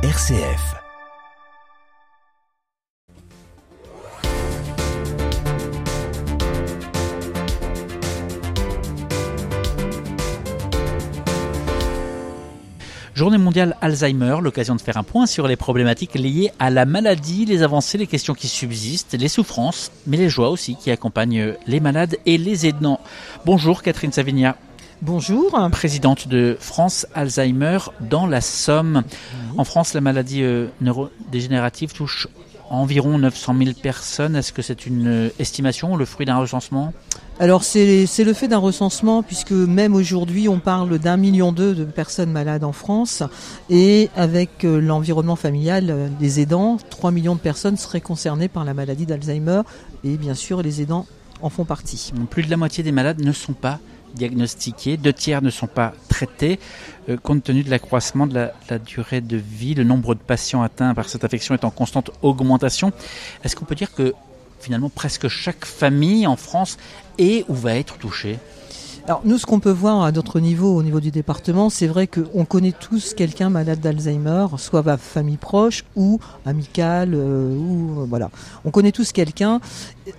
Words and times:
RCF. 0.00 0.76
Journée 13.12 13.38
mondiale 13.38 13.76
Alzheimer, 13.80 14.36
l'occasion 14.40 14.76
de 14.76 14.80
faire 14.80 14.96
un 14.98 15.02
point 15.02 15.26
sur 15.26 15.48
les 15.48 15.56
problématiques 15.56 16.14
liées 16.14 16.52
à 16.60 16.70
la 16.70 16.84
maladie, 16.84 17.44
les 17.44 17.64
avancées, 17.64 17.98
les 17.98 18.06
questions 18.06 18.34
qui 18.34 18.46
subsistent, 18.46 19.16
les 19.18 19.26
souffrances, 19.26 19.90
mais 20.06 20.16
les 20.16 20.28
joies 20.28 20.50
aussi 20.50 20.76
qui 20.76 20.92
accompagnent 20.92 21.54
les 21.66 21.80
malades 21.80 22.18
et 22.24 22.38
les 22.38 22.68
aidants. 22.68 23.00
Bonjour 23.44 23.82
Catherine 23.82 24.12
Savigna. 24.12 24.56
Bonjour. 25.02 25.56
Présidente 25.70 26.26
de 26.26 26.56
France 26.58 27.06
Alzheimer 27.14 27.78
dans 28.00 28.26
la 28.26 28.40
Somme. 28.40 29.04
En 29.56 29.62
France, 29.62 29.94
la 29.94 30.00
maladie 30.00 30.42
euh, 30.42 30.66
neurodégénérative 30.80 31.92
touche 31.92 32.26
environ 32.68 33.16
900 33.16 33.54
000 33.56 33.70
personnes. 33.80 34.34
Est-ce 34.34 34.52
que 34.52 34.60
c'est 34.60 34.86
une 34.86 35.06
euh, 35.06 35.28
estimation 35.38 35.92
ou 35.92 35.96
le 35.96 36.04
fruit 36.04 36.26
d'un 36.26 36.38
recensement? 36.38 36.92
Alors 37.38 37.62
c'est 37.62 38.08
le 38.18 38.32
fait 38.32 38.48
d'un 38.48 38.58
recensement 38.58 39.22
puisque 39.22 39.52
même 39.52 39.94
aujourd'hui 39.94 40.48
on 40.48 40.58
parle 40.58 40.98
d'un 40.98 41.16
million 41.16 41.52
deux 41.52 41.72
de 41.72 41.84
personnes 41.84 42.32
malades 42.32 42.64
en 42.64 42.72
France 42.72 43.22
et 43.70 44.10
avec 44.16 44.64
euh, 44.64 44.80
l'environnement 44.80 45.36
familial 45.36 46.10
des 46.18 46.40
aidants, 46.40 46.78
3 46.90 47.12
millions 47.12 47.36
de 47.36 47.40
personnes 47.40 47.76
seraient 47.76 48.00
concernées 48.00 48.48
par 48.48 48.64
la 48.64 48.74
maladie 48.74 49.06
d'Alzheimer 49.06 49.62
et 50.02 50.16
bien 50.16 50.34
sûr 50.34 50.60
les 50.62 50.82
aidants 50.82 51.06
en 51.40 51.50
font 51.50 51.64
partie. 51.64 52.12
Plus 52.30 52.42
de 52.42 52.50
la 52.50 52.56
moitié 52.56 52.82
des 52.82 52.90
malades 52.90 53.20
ne 53.20 53.30
sont 53.30 53.52
pas 53.52 53.78
diagnostiqués, 54.14 54.96
deux 54.96 55.12
tiers 55.12 55.42
ne 55.42 55.50
sont 55.50 55.66
pas 55.66 55.92
traités. 56.08 56.58
Euh, 57.08 57.16
compte 57.16 57.42
tenu 57.42 57.62
de 57.62 57.70
l'accroissement 57.70 58.26
de 58.26 58.34
la, 58.34 58.52
la, 58.68 58.78
durée 58.78 59.20
de 59.20 59.36
vie, 59.36 59.74
le 59.74 59.84
nombre 59.84 60.14
de 60.14 60.20
patients 60.20 60.62
atteints 60.62 60.94
par 60.94 61.08
cette 61.08 61.24
infection 61.24 61.54
est 61.54 61.64
en 61.64 61.70
constante 61.70 62.10
augmentation. 62.22 62.92
Est-ce 63.44 63.56
qu'on 63.56 63.64
peut 63.64 63.74
dire 63.74 63.94
que 63.94 64.14
finalement 64.60 64.90
presque 64.90 65.28
chaque 65.28 65.64
famille 65.64 66.26
en 66.26 66.36
France 66.36 66.78
est 67.18 67.44
ou 67.48 67.54
va 67.54 67.76
être 67.76 67.96
touchée? 67.98 68.38
Alors 69.08 69.22
nous, 69.24 69.38
ce 69.38 69.46
qu'on 69.46 69.58
peut 69.58 69.70
voir 69.70 70.02
à 70.02 70.12
d'autres 70.12 70.38
niveaux, 70.38 70.76
au 70.76 70.82
niveau 70.82 71.00
du 71.00 71.10
département, 71.10 71.70
c'est 71.70 71.86
vrai 71.86 72.06
qu'on 72.06 72.44
connaît 72.44 72.74
tous 72.78 73.14
quelqu'un 73.14 73.48
malade 73.48 73.80
d'Alzheimer, 73.80 74.48
soit 74.58 74.98
famille 74.98 75.38
proche 75.38 75.84
ou 75.96 76.20
amicale, 76.44 77.14
euh, 77.14 77.56
ou 77.56 78.02
euh, 78.02 78.06
voilà. 78.06 78.30
On 78.66 78.70
connaît 78.70 78.92
tous 78.92 79.12
quelqu'un. 79.12 79.62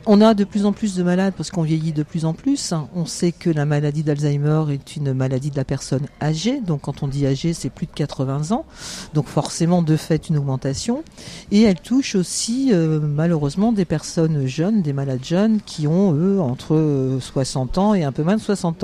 On 0.08 0.22
a 0.22 0.34
de 0.34 0.44
plus 0.44 0.66
en 0.66 0.72
plus 0.72 0.96
de 0.96 1.04
malades 1.04 1.36
parce 1.38 1.52
qu'on 1.52 1.62
vieillit 1.62 1.92
de 1.92 2.02
plus 2.02 2.26
en 2.26 2.34
plus. 2.34 2.74
On 2.96 3.06
sait 3.06 3.32
que 3.32 3.52
la 3.52 3.66
maladie 3.66 4.02
d'Alzheimer 4.02 4.64
est 4.72 4.96
une 4.96 5.14
maladie 5.14 5.52
de 5.52 5.58
la 5.58 5.66
personne 5.66 6.08
âgée. 6.20 6.60
Donc 6.60 6.82
quand 6.82 7.04
on 7.04 7.08
dit 7.08 7.28
âgée, 7.28 7.54
c'est 7.54 7.70
plus 7.70 7.86
de 7.86 7.92
80 7.92 8.56
ans. 8.56 8.66
Donc 9.14 9.28
forcément, 9.28 9.84
de 9.84 9.98
fait, 9.98 10.30
une 10.30 10.38
augmentation. 10.38 11.04
Et 11.52 11.62
elle 11.62 11.80
touche 11.80 12.16
aussi 12.16 12.70
euh, 12.74 13.00
malheureusement 13.00 13.72
des 13.72 13.86
personnes 13.86 14.48
jeunes, 14.48 14.82
des 14.82 14.94
malades 14.94 15.24
jeunes 15.24 15.62
qui 15.64 15.86
ont 15.86 16.14
eux 16.16 16.42
entre 16.42 17.20
60 17.22 17.78
ans 17.78 17.94
et 17.94 18.04
un 18.04 18.12
peu 18.12 18.24
moins 18.24 18.36
de 18.36 18.42
60 18.42 18.78
ans. 18.78 18.79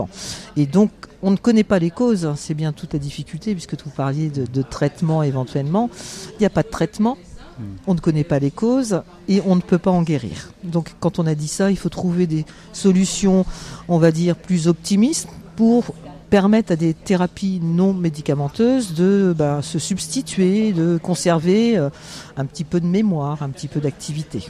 Et 0.57 0.65
donc, 0.65 0.91
on 1.21 1.31
ne 1.31 1.37
connaît 1.37 1.63
pas 1.63 1.79
les 1.79 1.91
causes, 1.91 2.31
c'est 2.35 2.53
bien 2.53 2.71
toute 2.71 2.93
la 2.93 2.99
difficulté, 2.99 3.53
puisque 3.53 3.81
vous 3.83 3.89
parliez 3.89 4.29
de, 4.29 4.61
traitement 4.61 5.23
éventuellement. 5.23 5.89
Il 6.33 6.39
n'y 6.39 6.45
a 6.45 6.49
pas 6.49 6.63
de 6.63 6.69
traitement, 6.69 7.17
hmm. 7.59 7.63
on 7.87 7.93
ne 7.95 7.99
connaît 7.99 8.23
pas 8.23 8.39
les 8.39 8.51
causes 8.51 9.01
et 9.27 9.41
on 9.45 9.55
ne 9.55 9.61
peut 9.61 9.77
pas 9.77 9.91
en 9.91 10.03
guérir. 10.03 10.51
Donc 10.63 10.93
quand 10.99 11.19
on 11.19 11.25
a 11.25 11.35
dit 11.35 11.47
ça, 11.47 11.71
il 11.71 11.77
faut 11.77 11.89
trouver 11.89 12.27
des 12.27 12.45
solutions, 12.73 13.45
on 13.87 13.97
va 13.97 14.11
dire, 14.11 14.35
plus 14.35 14.67
optimistes 14.67 15.29
pour 15.55 15.95
permettre 16.29 16.73
à 16.73 16.75
des 16.75 16.93
thérapies 16.93 17.59
non 17.61 17.93
médicamenteuses 17.93 18.93
de 18.93 19.33
bah, 19.37 19.61
se 19.61 19.79
substituer, 19.79 20.73
de 20.73 20.99
conserver 21.01 21.77
euh, 21.77 21.89
un 22.35 22.45
petit 22.45 22.63
peu 22.63 22.79
de 22.79 22.87
mémoire, 22.87 23.41
un 23.41 23.49
petit 23.49 23.67
peu 23.67 23.79
d'activité 23.79 24.49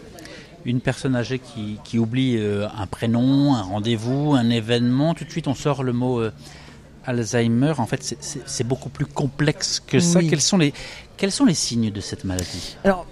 une 0.66 0.82
personne 0.82 1.16
âgée 1.16 1.40
qui, 1.40 2.00
oublie 2.00 2.38
euh, 2.38 2.68
un 2.78 2.88
prénom, 2.88 3.54
un 3.56 3.62
rendez-vous, 3.62 4.34
un 4.34 4.50
événement, 4.50 5.14
tout 5.14 5.24
de 5.24 5.30
suite 5.30 5.48
on 5.48 5.54
sort 5.56 5.84
le 5.84 5.94
mot 5.94 6.20
euh, 6.20 6.32
Alzheimer. 7.06 7.74
En 7.78 7.86
fait, 7.86 8.18
c'est 8.20 8.64
beaucoup 8.64 8.90
plus 8.90 9.06
complexe 9.06 9.82
que 9.86 10.00
ça. 10.00 10.22
Quels 10.22 10.42
sont 10.42 10.58
les 10.58 10.74
quels 11.18 11.32
sont 11.32 11.46
les 11.46 11.54
signes 11.54 11.92
de 11.92 12.02
cette 12.02 12.26
maladie? 12.26 12.76
Alors, 12.84 13.06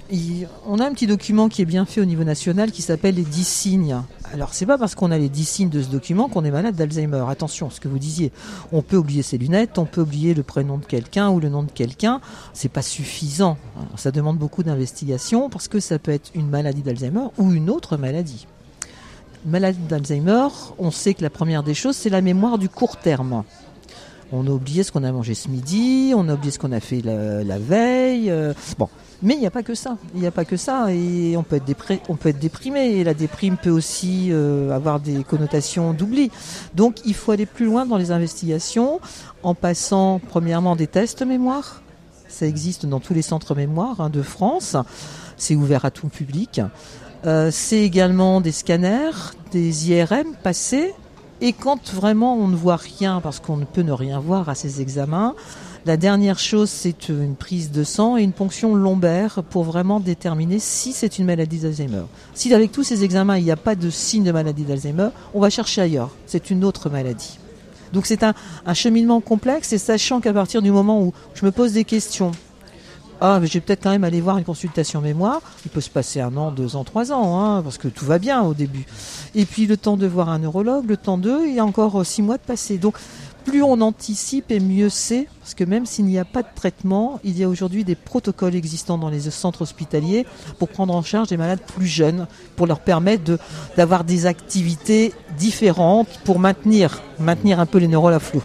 on 0.65 0.79
a 0.79 0.85
un 0.85 0.91
petit 0.91 1.07
document 1.07 1.47
qui 1.47 1.61
est 1.61 1.65
bien 1.65 1.85
fait 1.85 2.01
au 2.01 2.05
niveau 2.05 2.25
national 2.25 2.71
qui 2.71 2.81
s'appelle 2.81 3.15
les 3.15 3.23
10 3.23 3.47
signes. 3.47 3.97
Alors, 4.33 4.53
c'est 4.53 4.65
pas 4.65 4.77
parce 4.77 4.93
qu'on 4.93 5.09
a 5.11 5.17
les 5.17 5.29
10 5.29 5.45
signes 5.45 5.69
de 5.69 5.81
ce 5.81 5.87
document 5.87 6.27
qu'on 6.27 6.43
est 6.43 6.51
malade 6.51 6.75
d'Alzheimer. 6.75 7.23
Attention, 7.29 7.69
ce 7.69 7.79
que 7.79 7.87
vous 7.87 7.99
disiez, 7.99 8.33
on 8.73 8.81
peut 8.81 8.97
oublier 8.97 9.21
ses 9.21 9.37
lunettes, 9.37 9.77
on 9.77 9.85
peut 9.85 10.01
oublier 10.01 10.33
le 10.33 10.43
prénom 10.43 10.77
de 10.77 10.85
quelqu'un 10.85 11.29
ou 11.29 11.39
le 11.39 11.47
nom 11.47 11.63
de 11.63 11.71
quelqu'un. 11.71 12.19
C'est 12.53 12.67
pas 12.67 12.81
suffisant. 12.81 13.57
ça 13.95 14.11
demande 14.11 14.37
beaucoup 14.37 14.63
d'investigation 14.63 15.49
parce 15.49 15.69
que 15.69 15.79
ça 15.79 15.97
peut 15.97 16.11
être 16.11 16.31
une 16.35 16.49
maladie 16.49 16.81
d'Alzheimer 16.81 17.27
ou 17.37 17.53
une 17.53 17.69
autre 17.69 17.95
maladie. 17.95 18.47
maladie 19.45 19.79
d'Alzheimer, 19.87 20.47
on 20.77 20.91
sait 20.91 21.13
que 21.13 21.21
la 21.21 21.29
première 21.29 21.63
des 21.63 21.73
choses, 21.73 21.95
c'est 21.95 22.09
la 22.09 22.21
mémoire 22.21 22.57
du 22.57 22.67
court 22.67 22.97
terme. 22.97 23.45
On 24.35 24.47
a 24.47 24.49
oublié 24.49 24.81
ce 24.81 24.91
qu'on 24.91 25.03
a 25.03 25.11
mangé 25.11 25.35
ce 25.35 25.47
midi, 25.47 26.11
on 26.15 26.27
a 26.27 26.33
oublié 26.33 26.49
ce 26.49 26.57
qu'on 26.57 26.71
a 26.71 26.79
fait 26.79 27.01
la, 27.01 27.59
veille. 27.59 28.31
Euh, 28.31 28.55
bon, 28.79 28.89
mais 29.21 29.35
il 29.35 29.39
n'y 29.39 29.45
a 29.45 29.51
pas 29.51 29.61
que 29.61 29.75
ça. 29.75 29.95
Il 30.15 30.21
n'y 30.21 30.25
a 30.25 30.31
pas 30.31 30.43
que 30.43 30.57
ça. 30.57 30.91
Et 30.91 31.37
on 31.37 31.43
peut 31.43 31.57
être, 31.57 32.39
déprimé. 32.39 32.79
Et 32.79 33.03
la 33.03 33.13
déprime 33.13 33.57
peut 33.57 33.69
aussi 33.69 34.29
euh, 34.31 34.71
avoir 34.71 34.99
des 34.99 35.23
connotations 35.23 35.93
d'oubli. 35.93 36.31
Donc 36.73 37.05
il 37.05 37.13
faut 37.13 37.31
aller 37.31 37.45
plus 37.45 37.65
loin 37.65 37.85
dans 37.85 37.97
les 37.97 38.09
investigations 38.09 38.99
en 39.43 39.53
passant 39.53 40.19
premièrement 40.29 40.75
des 40.75 40.87
tests 40.87 41.21
mémoire. 41.21 41.83
Ça 42.27 42.47
existe 42.47 42.87
dans 42.87 42.99
tous 42.99 43.13
les 43.13 43.21
centres 43.21 43.53
mémoire 43.53 44.01
hein, 44.01 44.09
de 44.09 44.23
France. 44.23 44.75
C'est 45.37 45.53
ouvert 45.53 45.85
à 45.85 45.91
tout 45.91 46.07
public. 46.07 46.59
Euh, 47.27 47.51
c'est 47.51 47.81
également 47.81 48.41
des 48.41 48.51
scanners, 48.51 49.11
des 49.51 49.91
IRM 49.91 50.33
passés 50.41 50.95
et 51.43 51.51
quand 51.51 51.93
vraiment 51.93 52.37
on 52.37 52.47
ne 52.47 52.55
voit 52.55 52.77
rien, 52.77 53.19
parce 53.19 53.41
qu'on 53.41 53.57
ne 53.57 53.65
peut 53.65 53.81
ne 53.81 53.91
rien 53.91 54.17
voir 54.21 54.47
à 54.47 54.55
ces 54.55 54.79
examens, 54.79 55.35
la 55.85 55.97
dernière 55.97 56.39
chose, 56.39 56.69
c'est 56.69 57.09
une 57.09 57.35
prise 57.35 57.69
de 57.69 57.83
sang 57.83 58.15
et 58.15 58.23
une 58.23 58.31
ponction 58.31 58.73
lombaire 58.73 59.43
pour 59.49 59.65
vraiment 59.65 59.99
déterminer 59.99 60.57
si 60.59 60.93
c'est 60.93 61.19
une 61.19 61.25
maladie 61.25 61.59
d'Alzheimer. 61.59 62.03
Si 62.33 62.53
avec 62.53 62.71
tous 62.71 62.83
ces 62.83 63.03
examens, 63.03 63.37
il 63.37 63.43
n'y 63.43 63.51
a 63.51 63.57
pas 63.57 63.75
de 63.75 63.89
signe 63.89 64.23
de 64.23 64.31
maladie 64.31 64.63
d'Alzheimer, 64.63 65.09
on 65.33 65.41
va 65.41 65.49
chercher 65.49 65.81
ailleurs. 65.81 66.11
C'est 66.27 66.49
une 66.49 66.63
autre 66.63 66.89
maladie. 66.89 67.37
Donc 67.91 68.05
c'est 68.05 68.23
un, 68.23 68.33
un, 68.65 68.73
cheminement 68.73 69.19
complexe 69.19 69.73
et 69.73 69.77
sachant 69.77 70.21
qu'à 70.21 70.31
partir 70.31 70.61
du 70.61 70.71
moment 70.71 71.01
où 71.01 71.13
je 71.33 71.45
me 71.45 71.51
pose 71.51 71.73
des 71.73 71.83
questions, 71.83 72.31
ah, 73.25 73.39
mais 73.39 73.47
je 73.47 73.53
vais 73.53 73.61
peut-être 73.61 73.81
quand 73.81 73.89
même 73.89 74.03
aller 74.03 74.19
voir 74.19 74.37
une 74.37 74.43
consultation 74.43 74.99
mémoire. 74.99 75.39
Il 75.63 75.71
peut 75.71 75.79
se 75.79 75.89
passer 75.89 76.19
un 76.19 76.35
an, 76.35 76.51
deux 76.51 76.75
ans, 76.75 76.83
trois 76.83 77.13
ans, 77.13 77.39
hein, 77.39 77.61
parce 77.61 77.77
que 77.77 77.87
tout 77.87 78.03
va 78.03 78.19
bien 78.19 78.41
au 78.41 78.53
début. 78.53 78.85
Et 79.33 79.45
puis 79.45 79.65
le 79.65 79.77
temps 79.77 79.95
de 79.95 80.05
voir 80.05 80.27
un 80.27 80.39
neurologue, 80.39 80.89
le 80.89 80.97
temps 80.97 81.17
d'eux, 81.17 81.47
il 81.47 81.53
y 81.53 81.59
a 81.59 81.65
encore 81.65 82.01
euh, 82.01 82.03
six 82.03 82.21
mois 82.21 82.35
de 82.35 82.41
passé. 82.41 82.77
Donc 82.77 82.97
plus 83.45 83.63
on 83.63 83.79
anticipe 83.79 84.51
et 84.51 84.59
mieux 84.59 84.89
c'est, 84.89 85.29
parce 85.39 85.53
que 85.53 85.63
même 85.63 85.85
s'il 85.85 86.03
n'y 86.03 86.19
a 86.19 86.25
pas 86.25 86.41
de 86.41 86.49
traitement, 86.53 87.21
il 87.23 87.39
y 87.39 87.45
a 87.45 87.47
aujourd'hui 87.47 87.85
des 87.85 87.95
protocoles 87.95 88.55
existants 88.55 88.97
dans 88.97 89.09
les 89.09 89.21
centres 89.31 89.61
hospitaliers 89.61 90.25
pour 90.59 90.67
prendre 90.67 90.93
en 90.93 91.01
charge 91.01 91.29
des 91.29 91.37
malades 91.37 91.61
plus 91.61 91.87
jeunes, 91.87 92.27
pour 92.57 92.67
leur 92.67 92.81
permettre 92.81 93.37
d'avoir 93.77 94.03
des 94.03 94.25
activités 94.25 95.13
différentes 95.37 96.09
pour 96.25 96.39
maintenir, 96.39 97.01
maintenir 97.19 97.61
un 97.61 97.65
peu 97.67 97.77
les 97.77 97.87
neurones 97.87 98.15
à 98.15 98.19
flot. 98.19 98.43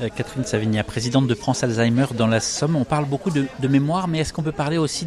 Euh, 0.00 0.08
Catherine 0.08 0.44
Savigny, 0.44 0.82
présidente 0.82 1.26
de 1.26 1.34
France 1.34 1.62
Alzheimer 1.62 2.06
dans 2.16 2.26
la 2.26 2.40
Somme. 2.40 2.76
On 2.76 2.84
parle 2.84 3.04
beaucoup 3.04 3.30
de, 3.30 3.46
mémoire, 3.68 4.08
mais 4.08 4.18
est-ce 4.18 4.32
qu'on 4.32 4.42
peut 4.42 4.52
parler 4.52 4.78
aussi 4.78 5.06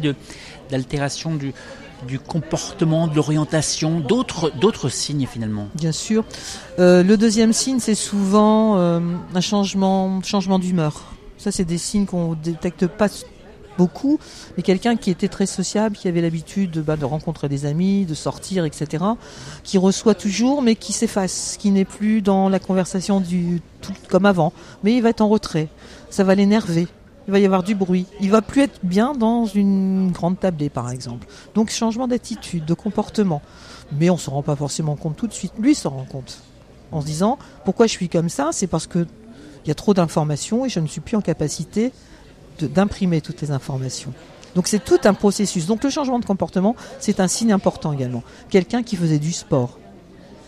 d'altération 0.70 1.34
du, 1.34 1.52
du 2.06 2.18
comportement, 2.18 3.06
de 3.08 3.16
l'orientation, 3.16 4.00
d'autres, 4.00 4.50
d'autres 4.50 4.88
signes 4.88 5.26
finalement? 5.26 5.68
Bien 5.74 5.92
sûr. 5.92 6.24
Euh, 6.78 7.02
le 7.02 7.16
deuxième 7.16 7.52
signe, 7.52 7.80
c'est 7.80 7.94
souvent 7.94 8.78
euh, 8.78 9.00
un 9.34 9.40
changement, 9.40 10.22
changement 10.22 10.58
d'humeur. 10.58 11.14
Ça, 11.38 11.50
c'est 11.50 11.64
des 11.64 11.78
signes 11.78 12.06
qu'on 12.06 12.30
ne 12.30 12.34
détecte 12.36 12.86
pas 12.86 13.08
beaucoup, 13.76 14.18
mais 14.56 14.62
quelqu'un 14.62 14.96
qui 14.96 15.10
était 15.10 15.28
très 15.28 15.46
sociable, 15.46 15.96
qui 15.96 16.08
avait 16.08 16.20
l'habitude 16.20 16.78
bah, 16.80 16.96
de 16.96 17.04
rencontrer 17.04 17.48
des 17.48 17.66
amis, 17.66 18.04
de 18.04 18.14
sortir, 18.14 18.64
etc., 18.64 19.04
qui 19.62 19.78
reçoit 19.78 20.14
toujours, 20.14 20.62
mais 20.62 20.74
qui 20.76 20.92
s'efface, 20.92 21.56
qui 21.58 21.70
n'est 21.70 21.84
plus 21.84 22.22
dans 22.22 22.48
la 22.48 22.58
conversation 22.58 23.20
du 23.20 23.60
comme 24.08 24.24
avant, 24.24 24.52
mais 24.82 24.94
il 24.96 25.02
va 25.02 25.10
être 25.10 25.20
en 25.20 25.28
retrait. 25.28 25.68
Ça 26.10 26.24
va 26.24 26.34
l'énerver. 26.34 26.86
Il 27.26 27.32
va 27.32 27.38
y 27.38 27.44
avoir 27.44 27.62
du 27.62 27.74
bruit. 27.74 28.06
Il 28.20 28.30
va 28.30 28.42
plus 28.42 28.62
être 28.62 28.80
bien 28.82 29.12
dans 29.14 29.46
une 29.46 30.10
grande 30.12 30.38
tablée, 30.38 30.68
par 30.68 30.90
exemple. 30.90 31.26
Donc 31.54 31.70
changement 31.70 32.06
d'attitude, 32.06 32.64
de 32.64 32.74
comportement. 32.74 33.40
Mais 33.92 34.10
on 34.10 34.14
ne 34.14 34.18
se 34.18 34.30
rend 34.30 34.42
pas 34.42 34.56
forcément 34.56 34.96
compte 34.96 35.16
tout 35.16 35.26
de 35.26 35.32
suite. 35.32 35.52
Lui 35.58 35.74
s'en 35.74 35.90
rend 35.90 36.04
compte. 36.04 36.42
En 36.92 37.00
se 37.00 37.06
disant, 37.06 37.38
pourquoi 37.64 37.86
je 37.86 37.92
suis 37.92 38.08
comme 38.08 38.28
ça? 38.28 38.50
C'est 38.52 38.66
parce 38.66 38.86
que 38.86 39.06
il 39.64 39.68
y 39.68 39.70
a 39.70 39.74
trop 39.74 39.94
d'informations 39.94 40.66
et 40.66 40.68
je 40.68 40.78
ne 40.78 40.86
suis 40.86 41.00
plus 41.00 41.16
en 41.16 41.22
capacité 41.22 41.92
d'imprimer 42.60 43.20
toutes 43.20 43.40
les 43.40 43.50
informations. 43.50 44.12
Donc 44.54 44.68
c'est 44.68 44.82
tout 44.82 44.98
un 45.04 45.14
processus. 45.14 45.66
Donc 45.66 45.82
le 45.82 45.90
changement 45.90 46.18
de 46.18 46.24
comportement, 46.24 46.76
c'est 47.00 47.20
un 47.20 47.28
signe 47.28 47.52
important 47.52 47.92
également. 47.92 48.22
Quelqu'un 48.50 48.82
qui 48.82 48.96
faisait 48.96 49.18
du 49.18 49.32
sport 49.32 49.78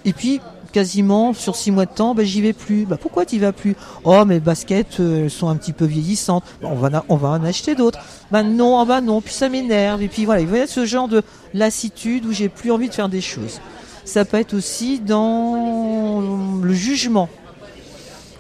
Et 0.05 0.13
puis, 0.13 0.41
quasiment 0.73 1.33
sur 1.33 1.57
six 1.57 1.71
mois 1.71 1.87
de 1.87 1.91
temps, 1.91 2.15
ben, 2.15 2.25
j'y 2.25 2.41
vais 2.41 2.53
plus. 2.53 2.85
Bah, 2.85 2.99
pourquoi 3.01 3.25
tu 3.25 3.39
vas 3.39 3.53
plus? 3.53 3.75
Oh, 4.05 4.25
mes 4.25 4.41
baskets 4.41 5.01
elles 5.01 5.31
sont 5.31 5.49
un 5.49 5.57
petit 5.57 5.73
peu 5.73 5.87
vieillissantes. 5.87 6.45
on 6.63 6.75
va, 6.75 7.05
on 7.09 7.17
va 7.17 7.29
en 7.31 7.45
acheter 7.45 7.75
d'autres. 7.75 7.99
Ben 8.31 8.43
non, 8.43 8.79
ah 8.79 8.85
bah 8.85 9.01
non, 9.01 9.21
puis 9.21 9.35
ça 9.35 9.49
m'énerve. 9.49 10.03
Et 10.03 10.09
puis 10.09 10.25
voilà, 10.25 10.43
il 10.43 10.47
va 10.47 10.59
y 10.59 10.61
avoir 10.61 10.73
ce 10.73 10.85
genre 10.85 11.09
de 11.09 11.23
lassitude 11.55 12.27
où 12.27 12.33
j'ai 12.33 12.49
plus 12.49 12.71
envie 12.71 12.89
de 12.89 12.95
faire 12.95 13.09
des 13.09 13.21
choses. 13.21 13.61
Ça 14.05 14.25
peut 14.25 14.37
être 14.37 14.55
aussi 14.55 15.01
dans 15.01 16.61
le 16.63 16.73
jugement. 16.73 17.29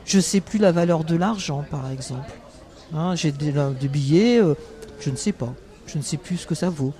Je 0.04 0.20
sais 0.20 0.40
plus 0.40 0.60
la 0.60 0.70
valeur 0.70 1.02
de 1.02 1.16
l'argent, 1.16 1.64
par 1.68 1.90
exemple. 1.90 2.30
Hein, 2.94 3.14
j'ai 3.14 3.32
des, 3.32 3.52
des, 3.80 3.88
billets, 3.88 4.40
euh, 4.40 4.54
je 5.00 5.10
ne 5.10 5.16
sais 5.16 5.32
pas. 5.32 5.52
Je 5.86 5.98
ne 5.98 6.02
sais 6.02 6.16
plus 6.16 6.38
ce 6.38 6.46
que 6.46 6.54
ça 6.54 6.70
vaut. 6.70 6.92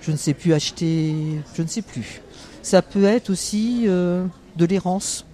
Je 0.00 0.10
ne 0.10 0.16
sais 0.16 0.34
plus 0.34 0.52
acheter, 0.52 1.14
je 1.54 1.62
ne 1.62 1.68
sais 1.68 1.82
plus. 1.82 2.20
Ça 2.62 2.82
peut 2.82 3.04
être 3.04 3.30
aussi 3.30 3.84
euh, 3.86 4.24
de 4.56 4.64
l'errance. 4.64 5.24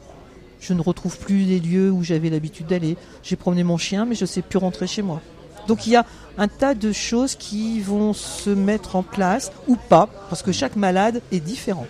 Je 0.61 0.75
ne 0.75 0.83
retrouve 0.83 1.17
plus 1.19 1.45
les 1.45 1.61
lieux 1.61 1.91
où 1.91 2.03
j'avais 2.03 2.31
l'habitude 2.31 2.67
d'aller. 2.67 2.97
J'ai 3.23 3.37
promené 3.37 3.65
mon 3.65 3.79
chien, 3.79 4.05
mais 4.05 4.15
je 4.15 4.23
ne 4.23 4.27
sais 4.27 4.43
plus 4.43 4.59
rentrer 4.59 4.87
chez 4.87 5.03
moi. 5.03 5.21
Donc 5.67 5.87
il 5.87 5.91
y 5.91 5.97
a 5.97 6.07
un 6.39 6.49
tas 6.49 6.75
de 6.75 6.93
choses 6.93 7.35
qui 7.35 7.81
vont 7.81 8.13
se 8.13 8.51
mettre 8.51 8.97
en 8.97 9.03
place 9.03 9.53
ou 9.67 9.77
pas, 9.77 10.09
parce 10.29 10.43
que 10.43 10.53
chaque 10.53 10.77
malade 10.77 11.21
est 11.31 11.41
différent. 11.41 11.87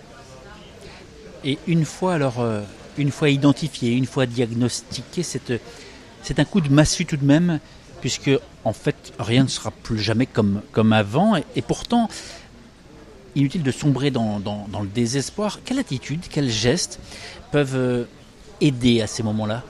Et 1.44 1.58
une 1.66 1.84
fois 1.84 2.14
alors, 2.14 2.40
euh, 2.40 2.62
une 2.96 3.10
fois 3.10 3.30
identifié, 3.30 3.92
une 3.92 4.06
fois 4.06 4.26
diagnostiqué, 4.26 5.22
c'est 5.22 6.40
un 6.40 6.44
coup 6.44 6.60
de 6.60 6.68
massue 6.68 7.06
tout 7.06 7.16
de 7.16 7.24
même, 7.24 7.60
puisque 8.00 8.30
en 8.64 8.72
fait 8.72 9.12
rien 9.18 9.44
ne 9.44 9.48
sera 9.48 9.70
plus 9.70 9.98
jamais 9.98 10.26
comme, 10.26 10.92
avant, 10.92 11.36
et 11.36 11.62
pourtant 11.62 12.08
inutile 13.34 13.62
de 13.62 13.70
sombrer 13.70 14.10
dans, 14.10 14.40
le 14.80 14.88
désespoir. 14.88 15.60
Quelle 15.64 15.78
attitude, 15.78 16.22
quels 16.28 16.50
gestes 16.50 16.98
peuvent 17.52 17.76
euh, 17.76 18.04
aider 18.60 19.00
à 19.00 19.06
ces 19.06 19.22
moments-là? 19.22 19.62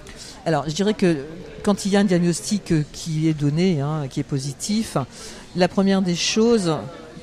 Alors, 0.46 0.64
je 0.66 0.74
dirais 0.74 0.94
que 0.94 1.24
quand 1.62 1.84
il 1.84 1.92
y 1.92 1.96
a 1.96 2.00
un 2.00 2.04
diagnostic 2.04 2.72
euh, 2.72 2.84
qui 2.92 3.28
est 3.28 3.34
donné, 3.34 3.80
hein, 3.80 4.06
qui 4.08 4.20
est 4.20 4.24
positif, 4.24 4.96
la 5.56 5.68
première 5.68 6.00
des 6.00 6.14
choses, 6.14 6.72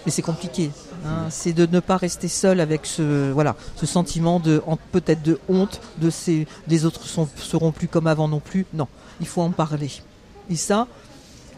et 0.05 0.11
c'est 0.11 0.21
compliqué, 0.21 0.69
hein, 1.05 1.25
c'est 1.29 1.53
de 1.53 1.65
ne 1.65 1.79
pas 1.79 1.97
rester 1.97 2.27
seul 2.27 2.59
avec 2.59 2.85
ce, 2.85 3.31
voilà, 3.31 3.55
ce 3.75 3.85
sentiment 3.85 4.39
de 4.39 4.61
peut-être 4.91 5.23
de 5.23 5.39
honte, 5.49 5.81
de 5.99 6.09
ces, 6.09 6.47
les 6.67 6.85
autres 6.85 7.07
sont, 7.07 7.27
seront 7.37 7.71
plus 7.71 7.87
comme 7.87 8.05
avant 8.07 8.27
non 8.27 8.39
plus. 8.39 8.67
Non, 8.73 8.87
il 9.19 9.27
faut 9.27 9.41
en 9.41 9.51
parler. 9.51 9.89
Et 10.49 10.55
ça, 10.55 10.87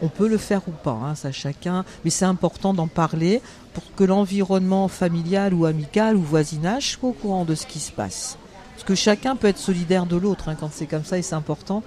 on 0.00 0.08
peut 0.08 0.28
le 0.28 0.38
faire 0.38 0.62
ou 0.68 0.70
pas, 0.70 0.92
hein, 0.92 1.14
ça 1.14 1.32
chacun, 1.32 1.84
mais 2.04 2.10
c'est 2.10 2.24
important 2.24 2.72
d'en 2.74 2.86
parler 2.86 3.42
pour 3.74 3.82
que 3.96 4.04
l'environnement 4.04 4.88
familial 4.88 5.54
ou 5.54 5.66
amical 5.66 6.16
ou 6.16 6.22
voisinage 6.22 6.92
soit 6.92 7.10
au 7.10 7.12
courant 7.12 7.44
de 7.44 7.54
ce 7.54 7.66
qui 7.66 7.80
se 7.80 7.92
passe. 7.92 8.38
Parce 8.74 8.86
que 8.86 8.94
chacun 8.94 9.34
peut 9.34 9.48
être 9.48 9.58
solidaire 9.58 10.06
de 10.06 10.16
l'autre 10.16 10.48
hein, 10.48 10.56
quand 10.58 10.70
c'est 10.72 10.86
comme 10.86 11.04
ça 11.04 11.18
et 11.18 11.22
c'est 11.22 11.34
important. 11.34 11.82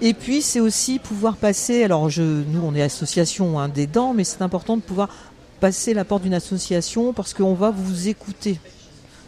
Et 0.00 0.14
puis 0.14 0.40
c'est 0.40 0.60
aussi 0.60 0.98
pouvoir 0.98 1.36
passer, 1.36 1.84
alors 1.84 2.08
je, 2.08 2.22
nous 2.22 2.62
on 2.64 2.74
est 2.74 2.82
association 2.82 3.60
hein, 3.60 3.68
des 3.68 3.86
dents, 3.86 4.14
mais 4.14 4.24
c'est 4.24 4.42
important 4.42 4.76
de 4.76 4.82
pouvoir 4.82 5.08
passer 5.60 5.94
la 5.94 6.04
porte 6.04 6.22
d'une 6.22 6.34
association 6.34 7.12
parce 7.12 7.34
qu'on 7.34 7.54
va 7.54 7.70
vous 7.70 8.08
écouter 8.08 8.58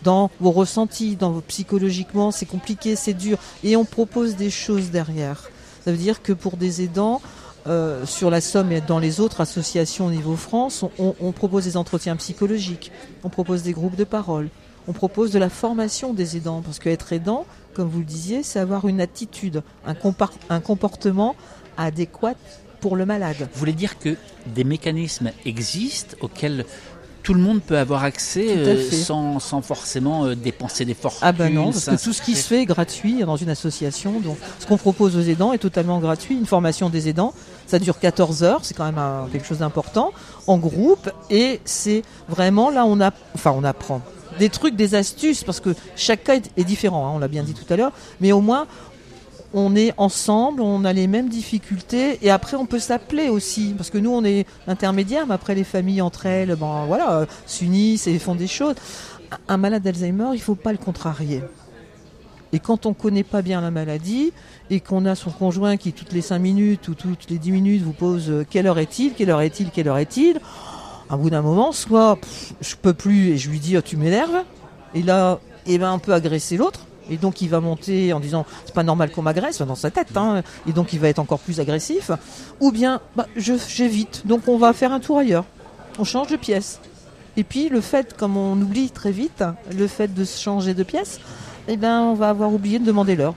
dans 0.03 0.31
vos 0.41 0.51
ressentis, 0.51 1.17
dans 1.17 1.31
vos 1.31 1.41
psychologiquement, 1.41 2.31
c'est 2.31 2.47
compliqué, 2.47 2.97
c'est 2.97 3.15
dur, 3.15 3.39
et 3.63 3.77
on 3.77 3.85
propose 3.85 4.37
des 4.37 4.51
choses 4.51 4.91
derrière. 4.91 5.51
Ça 5.85 5.91
veut 5.91 5.99
dire 5.99 6.23
que 6.23 6.33
pour 6.33 6.57
des 6.57 6.83
aidants, 6.83 7.21
euh, 7.67 8.05
sur 8.05 8.31
la 8.31 8.41
Somme 8.41 8.73
et 8.73 8.81
dans 8.81 8.99
les 8.99 9.21
autres 9.21 9.41
associations 9.41 10.07
au 10.07 10.11
niveau 10.11 10.37
France, 10.37 10.85
on, 10.99 11.33
propose 11.33 11.65
des 11.65 11.77
entretiens 11.77 12.17
psychologiques, 12.17 12.93
on 13.23 13.31
propose 13.31 13.63
des 13.63 13.73
groupes 13.73 13.97
de 13.97 14.05
parole, 14.05 14.49
on 14.87 14.93
propose 14.93 15.31
de 15.31 15.39
la 15.39 15.49
formation 15.49 16.13
des 16.13 16.37
aidants, 16.37 16.63
parce 16.63 16.79
qu'être 16.79 17.13
aidant, 17.13 17.47
comme 17.73 17.89
vous 17.89 18.01
le 18.01 18.05
disiez, 18.05 18.43
c'est 18.43 18.59
avoir 18.59 18.87
une 18.87 19.01
attitude, 19.01 19.63
un, 19.87 19.95
un 20.51 20.61
comportement 20.61 21.37
adéquat 21.79 22.35
pour 22.81 22.97
le 22.97 23.07
malade. 23.07 23.37
Vous 23.41 23.59
voulez 23.59 23.73
dire 23.73 23.99
que 23.99 24.17
des 24.47 24.65
mécanismes 24.65 25.33
existent 25.47 26.17
auxquels 26.21 26.67
tout 27.25 27.35
le 27.35 27.41
monde 27.41 27.63
peut 27.63 27.79
avoir 27.79 28.05
accès 28.05 28.47
euh, 28.51 28.91
sans, 28.91 29.41
sans, 29.41 29.63
forcément 29.63 30.27
euh, 30.27 30.37
dépenser 30.37 30.85
des 30.85 30.95
fortunes. 30.95 31.23
Ah 31.23 31.33
ben 31.33 31.53
non, 31.53 31.73
parce 31.73 31.87
que 31.87 32.05
tout 32.05 32.13
ce 32.13 32.23
qui 32.23 32.37
se 32.37 32.47
fait 32.47 32.63
est 32.63 32.67
gratuit 32.67 33.25
dans 33.25 33.37
une 33.37 33.49
association. 33.49 34.21
Donc 34.21 34.37
ce 34.61 34.67
qu'on 34.67 34.77
propose 34.77 35.17
aux 35.17 35.23
aidants 35.23 35.53
est 35.53 35.59
totalement 35.59 35.99
gratuit. 35.99 36.37
Une 36.37 36.47
formation 36.47 36.91
des 36.91 37.09
aidants, 37.09 37.33
ça 37.67 37.79
dure 37.79 37.99
14 37.99 38.45
heures, 38.45 38.61
c'est 38.63 38.75
quand 38.75 38.85
même 38.85 39.01
quelque 39.33 39.47
chose 39.47 39.59
d'important, 39.59 40.13
en 40.47 40.59
groupe. 40.59 41.11
Et 41.31 41.61
c'est 41.65 42.03
vraiment 42.29 42.71
là 42.71 42.85
on 42.85 43.01
a, 43.01 43.11
enfin 43.35 43.55
on 43.57 43.65
apprend 43.65 44.03
des 44.39 44.49
trucs, 44.49 44.77
des 44.77 44.95
astuces, 44.95 45.45
parce 45.45 45.61
que 45.61 45.75
chaque 45.97 46.25
cas 46.25 46.37
est, 46.57 46.65
différent, 46.65 47.07
hein, 47.07 47.13
on 47.15 47.19
l'a 47.19 47.29
bien 47.29 47.43
dit 47.43 47.55
tout 47.55 47.73
à 47.73 47.77
l'heure, 47.77 47.93
mais 48.21 48.33
au 48.33 48.41
moins 48.41 48.67
on 49.55 49.77
est 49.77 49.95
ensemble, 49.97 50.61
on 50.61 50.85
a 50.85 50.93
les 50.93 51.07
mêmes 51.07 51.29
difficultés 51.29 52.19
et 52.23 52.31
après 52.31 52.57
on 52.57 52.67
peut 52.67 52.81
s'appeler 52.81 53.29
aussi 53.29 53.73
parce 53.77 53.89
que 53.89 53.99
nous 53.99 54.11
on 54.11 54.25
est 54.25 54.47
intermédiaires, 54.67 55.29
mais 55.29 55.35
après 55.35 55.55
les 55.55 55.63
familles 55.63 56.03
entre 56.03 56.27
elles, 56.27 56.57
ben 56.57 56.85
voilà, 56.87 57.27
s'unissent 57.47 58.09
et 58.09 58.19
font 58.19 58.35
des 58.35 58.49
choses. 58.49 58.75
Un 59.49 59.57
malade 59.57 59.83
d'Alzheimer, 59.85 60.31
il 60.35 60.41
faut 60.41 60.57
pas 60.57 60.73
le 60.73 60.79
contrarier. 60.79 61.41
Et 62.53 62.59
quand 62.59 62.85
on 62.87 62.95
connaît 62.95 63.25
pas 63.25 63.43
bien 63.43 63.61
la 63.61 63.71
maladie 63.71 64.33
et 64.71 64.81
qu'on 64.81 65.07
a 65.07 65.15
son 65.15 65.31
conjoint 65.31 65.77
qui 65.77 65.93
toutes 65.93 66.13
les 66.13 66.21
5 66.21 66.39
minutes 66.39 66.89
ou 66.89 66.95
toutes 66.95 67.31
les 67.31 67.39
10 67.39 67.53
minutes 67.53 67.83
vous 67.83 67.93
pose 67.93 68.31
euh, 68.31 68.47
quelle 68.49 68.67
heure 68.67 68.79
est-il, 68.79 69.15
quelle 69.15 69.31
heure 69.31 69.41
est-il, 69.41 69.71
quelle 69.71 69.89
heure 69.89 69.99
est-il, 69.99 70.41
à 71.11 71.17
bout 71.17 71.31
d'un 71.31 71.43
moment, 71.43 71.71
soit 71.73 72.19
je 72.61 72.75
peux 72.77 72.95
plus 72.95 73.31
et 73.31 73.39
je 73.39 73.51
lui 73.51 73.61
dis 73.61 73.77
oh, 73.77 73.83
tu 73.83 73.97
m'énerves, 73.97 74.43
et 74.95 75.03
là, 75.03 75.39
eh 75.67 75.79
ben, 75.79 75.93
on 75.93 75.99
peut 75.99 76.13
agresser 76.13 76.57
l'autre 76.57 76.87
et 77.11 77.17
donc 77.17 77.41
il 77.43 77.49
va 77.49 77.61
monter 77.61 78.13
en 78.13 78.21
disant 78.21 78.47
c'est 78.65 78.75
pas 78.75 78.83
normal 78.83 79.11
qu'on 79.11 79.23
m'agresse 79.23 79.61
dans 79.63 79.75
sa 79.75 79.91
tête, 79.91 80.17
hein, 80.17 80.43
et 80.67 80.73
donc 80.73 80.93
il 80.93 81.01
va 81.01 81.09
être 81.09 81.19
encore 81.19 81.41
plus 81.41 81.61
agressif. 81.61 82.11
Ou 82.61 82.73
bien 82.73 83.01
bah, 83.17 83.27
j'évite, 83.37 84.27
donc 84.27 84.49
on 84.49 84.59
va 84.59 84.73
faire 84.73 84.93
un 84.93 85.01
tour 85.01 85.19
ailleurs, 85.19 85.45
on 85.99 86.05
change 86.05 86.29
de 86.29 86.37
pièce. 86.37 86.81
Et 87.37 87.45
puis 87.45 87.69
le 87.69 87.81
fait, 87.81 88.17
comme 88.17 88.37
on 88.37 88.53
oublie 88.53 88.91
très 88.91 89.11
vite, 89.11 89.43
le 89.77 89.87
fait 89.89 90.13
de 90.13 90.25
changer 90.25 90.75
de 90.75 90.83
pièce, 90.83 91.21
eh 91.69 91.77
ben 91.77 92.01
on 92.01 92.15
va 92.15 92.29
avoir 92.29 92.53
oublié 92.53 92.79
de 92.79 92.85
demander 92.85 93.17
l'heure. 93.17 93.35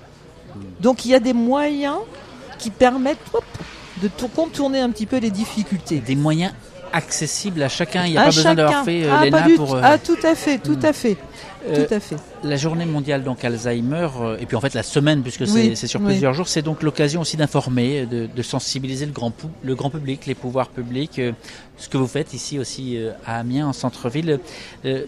Donc 0.80 1.06
il 1.06 1.12
y 1.12 1.16
a 1.16 1.20
des 1.20 1.34
moyens 1.34 1.98
qui 2.60 2.70
permettent 2.70 3.18
de 4.02 4.10
contourner 4.36 4.80
un 4.80 4.90
petit 4.92 5.06
peu 5.06 5.18
les 5.18 5.32
difficultés. 5.32 6.00
Des 6.00 6.16
moyens 6.16 6.54
accessible 6.94 7.62
à 7.64 7.70
chacun. 7.70 8.06
Il 8.06 8.12
n'y 8.12 8.18
a 8.18 8.24
pas 8.24 8.28
besoin 8.28 8.56
d'avoir 8.56 8.84
fait 8.86 9.04
euh, 9.04 9.30
ah, 9.34 9.46
pour. 9.56 9.76
Euh, 9.76 9.82
ah, 9.84 9.98
tout 9.98 10.18
à 10.24 10.36
fait, 10.36 10.58
tout 10.58 10.78
hmm. 10.78 10.86
à 10.86 10.94
fait. 10.94 11.18
Euh, 11.68 11.86
tout 11.86 11.94
à 11.94 12.00
fait. 12.00 12.16
La 12.44 12.56
journée 12.56 12.86
mondiale 12.86 13.24
donc 13.24 13.44
Alzheimer 13.44 14.08
et 14.40 14.46
puis 14.46 14.56
en 14.56 14.62
fait 14.62 14.74
la 14.74 14.84
semaine 14.84 15.22
puisque 15.22 15.46
c'est 15.48 15.76
sur 15.88 16.00
plusieurs 16.00 16.34
jours, 16.34 16.48
c'est 16.48 16.62
donc 16.62 16.82
l'occasion 16.82 17.22
aussi 17.22 17.36
d'informer, 17.36 18.06
de, 18.06 18.42
sensibiliser 18.42 19.06
le 19.06 19.12
grand, 19.12 19.34
le 19.64 19.76
grand 19.76 19.90
public, 19.90 20.26
les 20.28 20.36
pouvoirs 20.36 20.70
publics, 20.70 21.20
ce 21.78 21.90
que 21.90 21.98
vous 21.98 22.08
faites 22.08 22.34
ici 22.34 22.58
aussi 22.58 22.98
à 23.26 23.40
Amiens 23.40 23.68
en 23.68 23.74
centre-ville, 23.74 24.40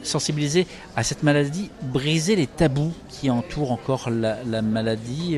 sensibiliser 0.04 0.68
à 0.98 1.04
cette 1.04 1.24
maladie, 1.24 1.70
briser 1.84 2.36
les 2.36 2.48
tabous 2.48 2.94
qui 3.08 3.30
entourent 3.30 3.72
encore 3.72 4.10
la, 4.10 4.40
la 4.44 4.62
maladie. 4.62 5.38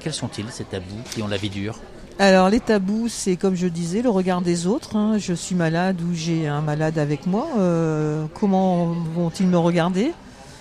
quels 0.00 0.14
sont-ils 0.14 0.50
ces 0.50 0.64
tabous 0.64 1.02
qui 1.12 1.22
ont 1.22 1.28
la 1.28 1.36
vie 1.36 1.50
dure? 1.50 1.78
Alors 2.20 2.50
les 2.50 2.60
tabous, 2.60 3.08
c'est 3.08 3.36
comme 3.36 3.54
je 3.54 3.66
disais, 3.66 4.02
le 4.02 4.10
regard 4.10 4.42
des 4.42 4.66
autres. 4.66 4.94
Hein. 4.94 5.16
Je 5.16 5.32
suis 5.32 5.54
malade 5.54 6.00
ou 6.02 6.14
j'ai 6.14 6.46
un 6.46 6.60
malade 6.60 6.98
avec 6.98 7.26
moi. 7.26 7.46
Euh, 7.58 8.26
comment 8.38 8.88
vont-ils 9.14 9.46
me 9.46 9.56
regarder? 9.56 10.12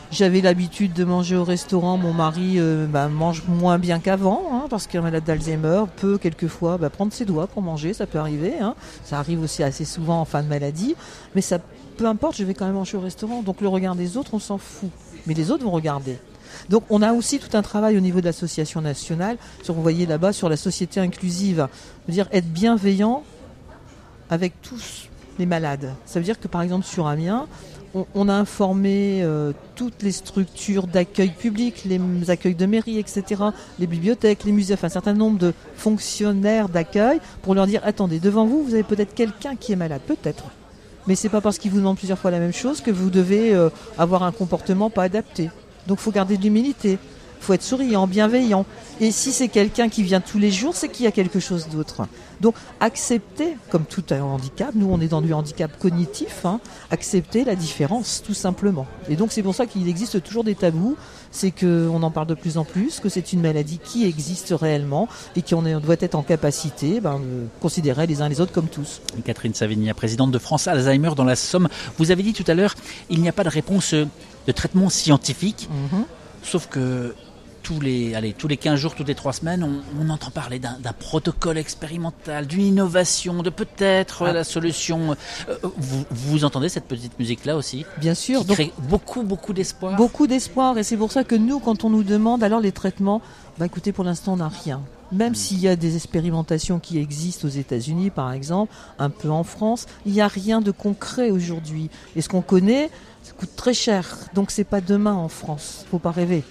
J'avais 0.10 0.39
l'habitude 0.39 0.94
de 0.94 1.04
manger 1.04 1.36
au 1.36 1.44
restaurant. 1.44 1.98
Mon 1.98 2.13
mari 2.13 2.54
euh, 2.58 2.88
bah, 2.88 3.10
mange 3.10 3.44
moins 3.48 3.78
bien 3.78 4.00
qu'avant, 4.00 4.44
hein, 4.54 4.68
parce 4.70 4.88
qu'un 4.88 5.01
malade 5.01 5.25
d'Alzheimer 5.25 5.84
peut 5.98 6.18
quelquefois 6.18 6.78
bah, 6.78 6.89
prendre 6.89 7.12
ses 7.12 7.25
doigts 7.25 7.48
pour 7.48 7.62
manger. 7.62 7.94
Ça 7.94 8.08
peut 8.08 8.20
arriver. 8.20 8.54
Hein. 8.62 8.74
Ça 9.04 9.20
arrive 9.20 9.42
aussi 9.42 9.62
assez 9.62 9.84
souvent 9.84 10.22
en 10.22 10.25
fin 10.25 10.42
de 10.42 10.48
maladie. 10.48 10.96
Mais 11.36 11.42
ça, 11.42 11.60
peu 11.98 12.06
importe, 12.06 12.38
je 12.38 12.46
vais 12.46 12.54
quand 12.54 12.68
même 12.68 12.75
manger 12.75 12.96
au 12.96 13.01
restaurant. 13.01 13.42
Donc 13.42 13.60
le 13.60 13.68
regard 13.68 13.96
des 13.96 14.16
autres, 14.16 14.34
on 14.34 14.39
s'en 14.39 14.58
fout. 14.58 14.89
Mais 15.28 15.34
les 15.34 15.51
autres 15.51 15.66
vont 15.66 15.72
regarder. 15.72 16.18
Donc 16.70 16.84
on 16.89 17.01
a 17.01 17.13
aussi 17.13 17.39
tout 17.39 17.56
un 17.56 17.62
travail 17.62 17.98
au 17.98 18.01
niveau 18.01 18.22
de 18.22 18.25
l'association 18.25 18.82
nationale, 18.82 19.38
sur, 19.63 19.74
vous 19.74 19.82
voyez 19.82 20.06
là-bas, 20.06 20.34
sur 20.34 20.50
la 20.50 20.58
société 20.58 21.00
inclusive, 21.00 21.68
dire 22.08 22.27
être 22.32 22.48
bienveillant 22.48 23.24
avec 24.29 24.53
tous 24.62 25.10
les 25.38 25.46
malades. 25.46 25.94
Ça 26.06 26.20
veut 26.20 26.25
dire 26.25 26.39
que 26.39 26.48
par 26.48 26.62
exemple 26.62 26.86
sur 26.86 27.08
Amiens, 27.08 27.48
on, 28.13 28.29
a 28.29 28.34
informé 28.34 29.22
euh, 29.24 29.51
toutes 29.75 30.03
les 30.03 30.12
structures 30.12 30.86
d'accueil 30.86 31.32
public, 31.32 31.86
les 31.86 32.29
accueils 32.29 32.56
de 32.56 32.65
mairie, 32.65 33.00
etc., 33.00 33.44
les 33.79 33.88
bibliothèques, 33.88 34.44
les 34.44 34.51
musées, 34.51 34.75
enfin 34.75 34.88
un 34.88 34.91
certain 34.91 35.13
nombre 35.13 35.39
de 35.39 35.53
fonctionnaires 35.75 36.70
d'accueil 36.70 37.20
pour 37.41 37.56
leur 37.56 37.65
dire 37.65 37.82
attendez, 37.84 38.20
devant 38.20 38.46
vous, 38.46 38.63
vous 38.63 38.74
avez 38.74 38.84
peut-être 38.84 39.15
quelqu'un 39.15 39.56
qui 39.56 39.72
est 39.72 39.75
malade, 39.75 40.01
peut-être. 40.06 40.46
Mais 41.08 41.15
c'est 41.15 41.29
pas 41.29 41.41
parce 41.41 41.58
qu'il 41.58 41.72
vous 41.72 41.77
demande 41.77 41.98
plusieurs 41.98 42.20
fois 42.20 42.29
la 42.29 42.39
même 42.39 42.53
chose 42.53 42.82
que 42.82 42.91
vous 42.91 43.10
devez 43.10 43.56
euh, 43.56 43.70
avoir 43.98 44.24
un 44.24 44.32
comportement 44.32 44.89
pas 44.89 45.03
adapté. 45.03 45.50
Donc 45.88 46.00
faut 46.00 46.12
garder 46.12 46.38
de 46.38 46.43
l'humilité. 46.43 46.98
faut 47.39 47.53
être 47.53 47.63
souriant, 47.63 48.07
bienveillant. 48.07 48.65
Et 49.01 49.12
si 49.12 49.31
c'est 49.31 49.48
quelqu'un 49.48 49.89
qui 49.89 50.03
vient 50.03 50.19
tous 50.21 50.39
les 50.39 50.51
jours, 50.51 50.75
c'est 50.75 50.89
qu'il 50.89 51.05
y 51.05 51.07
a 51.07 51.12
quelque 51.12 51.39
chose 51.39 51.69
d'autre. 51.69 52.07
Donc 52.41 52.55
accepter, 52.79 53.57
comme 53.69 53.83
tout 53.83 54.03
un 54.12 54.21
handicap, 54.21 54.71
nous 54.75 54.88
on 54.89 55.00
est 55.01 55.07
dans 55.07 55.21
du 55.21 55.33
handicap 55.33 55.71
cognitif, 55.77 56.45
hein, 56.45 56.59
accepter 56.89 57.43
la 57.43 57.55
différence 57.55 58.21
tout 58.25 58.33
simplement. 58.33 58.88
Et 59.09 59.15
donc 59.15 59.31
c'est 59.31 59.43
pour 59.43 59.55
ça 59.55 59.65
qu'il 59.65 59.88
existe 59.89 60.24
toujours 60.24 60.43
des 60.43 60.55
tabous, 60.55 60.95
c'est 61.31 61.51
qu'on 61.51 62.01
en 62.01 62.12
parle 62.12 62.27
de 62.27 62.33
plus 62.33 62.57
en 62.57 62.63
plus, 62.63 63.00
que 63.00 63.09
c'est 63.09 63.33
une 63.33 63.41
maladie 63.41 63.79
qui 63.83 64.05
existe 64.05 64.53
réellement 64.57 65.07
et 65.36 65.41
qu'on 65.41 65.62
doit 65.79 65.98
être 66.00 66.15
en 66.15 66.24
capacité 66.24 67.01
ben, 67.01 67.19
de 67.19 67.48
considérer 67.62 68.07
les 68.07 68.21
uns 68.21 68.29
les 68.29 68.41
autres 68.41 68.53
comme 68.53 68.67
tous. 68.67 69.01
Catherine 69.25 69.53
Savigny, 69.53 69.91
présidente 69.93 70.31
de 70.31 70.39
France 70.39 70.67
Alzheimer 70.67 71.12
dans 71.15 71.25
la 71.25 71.36
Somme, 71.36 71.67
vous 71.98 72.12
avez 72.12 72.24
dit 72.24 72.33
tout 72.33 72.45
à 72.48 72.53
l'heure, 72.53 72.75
il 73.09 73.21
n'y 73.21 73.29
a 73.29 73.33
pas 73.33 73.43
de 73.43 73.50
réponse 73.50 73.93
de 74.48 74.51
traitement 74.51 74.89
scientifique, 74.89 75.69
mhm. 75.91 76.05
sauf 76.43 76.67
que 76.67 77.15
tous 77.69 77.79
les, 77.79 78.15
allez, 78.15 78.34
tous 78.34 78.48
les 78.48 78.58
15 78.58 78.79
jours, 78.79 78.96
toutes 78.96 79.08
les 79.08 79.15
3 79.15 79.34
semaines, 79.34 79.84
on, 80.00 80.10
entend 80.10 80.31
parler 80.31 80.60
d'un 80.60 80.93
protocole 80.98 81.58
expérimental, 81.58 82.48
d'une 82.48 82.65
innovation, 82.65 83.43
de 83.43 83.50
peut-être 83.50 84.24
ah. 84.24 84.34
la 84.34 84.43
solution. 84.43 85.15
Euh, 85.48 85.55
vous, 85.77 86.03
vous, 86.10 86.46
entendez 86.46 86.69
cette 86.69 86.86
petite 86.86 87.19
musique-là 87.19 87.55
aussi 87.55 87.86
Bien 87.98 88.15
sûr. 88.15 88.41
Qui 88.41 88.53
crée 88.53 88.74
beaucoup, 88.79 89.24
beaucoup 89.24 89.53
d'espoir. 89.53 89.96
Beaucoup 89.96 90.25
d'espoir. 90.25 90.77
Et 90.77 90.84
c'est 90.84 90.98
pour 90.98 91.12
ça 91.12 91.24
que 91.24 91.36
nous, 91.36 91.60
quand 91.60 91.84
on 91.84 91.89
nous 91.89 92.03
demande 92.03 92.43
alors 92.43 92.60
les 92.60 92.72
traitements, 92.72 93.22
bah 93.60 93.67
écoutez, 93.67 93.91
pour 93.91 94.03
l'instant, 94.03 94.34
on 94.34 94.38
n'a 94.38 94.48
rien. 94.48 94.81
Même 95.12 95.34
hmm. 95.34 95.36
s'il 95.36 95.60
y 95.60 95.67
a 95.67 95.75
des 95.75 95.96
expérimentations 95.96 96.79
qui 96.79 96.98
existent 96.98 97.48
aux 97.48 97.51
États-Unis, 97.51 98.10
par 98.10 98.31
exemple, 98.31 98.74
un 98.98 99.10
peu 99.10 99.29
en 99.29 99.43
France, 99.43 99.86
il 100.05 100.13
n'y 100.13 100.22
a 100.22 100.27
rien 100.27 100.62
de 100.62 100.72
concret 100.72 101.29
aujourd'hui. 101.29 101.89
Et 102.15 102.22
ce 102.22 102.29
qu'on 102.29 102.41
connaît, 102.41 102.89
coûte 103.33 103.55
très 103.55 103.74
cher, 103.74 104.17
donc 104.33 104.51
c'est 104.51 104.63
pas 104.63 104.81
demain 104.81 105.13
en 105.13 105.27
France. 105.27 105.86
Faut 105.91 106.00
pas 106.00 106.12
rêver. 106.12 106.43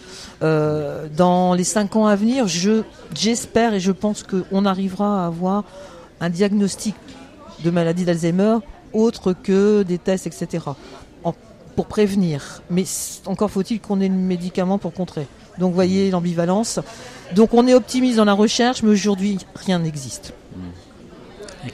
Euh, 0.42 1.08
dans 1.16 1.54
les 1.54 1.64
cinq 1.64 1.96
ans 1.96 2.06
à 2.06 2.16
venir, 2.16 2.46
je 2.48 2.82
j'espère 3.14 3.74
et 3.74 3.80
je 3.80 3.92
pense 3.92 4.22
qu'on 4.22 4.64
arrivera 4.64 5.24
à 5.24 5.26
avoir 5.26 5.64
un 6.20 6.30
diagnostic 6.30 6.94
de 7.64 7.70
maladie 7.70 8.04
d'Alzheimer 8.04 8.58
autre 8.92 9.32
que 9.32 9.82
des 9.82 9.98
tests, 9.98 10.26
etc. 10.26 10.64
pour 11.76 11.86
prévenir. 11.86 12.62
Mais 12.70 12.84
encore 13.26 13.50
faut-il 13.50 13.80
qu'on 13.80 14.00
ait 14.00 14.08
le 14.08 14.14
médicament 14.14 14.78
pour 14.78 14.92
contrer. 14.92 15.28
Donc 15.58 15.74
voyez 15.74 16.10
l'ambivalence. 16.10 16.80
Donc 17.34 17.54
on 17.54 17.66
est 17.66 17.74
optimiste 17.74 18.16
dans 18.16 18.24
la 18.24 18.32
recherche, 18.32 18.82
mais 18.82 18.90
aujourd'hui 18.90 19.38
rien 19.54 19.78
n'existe. 19.78 20.32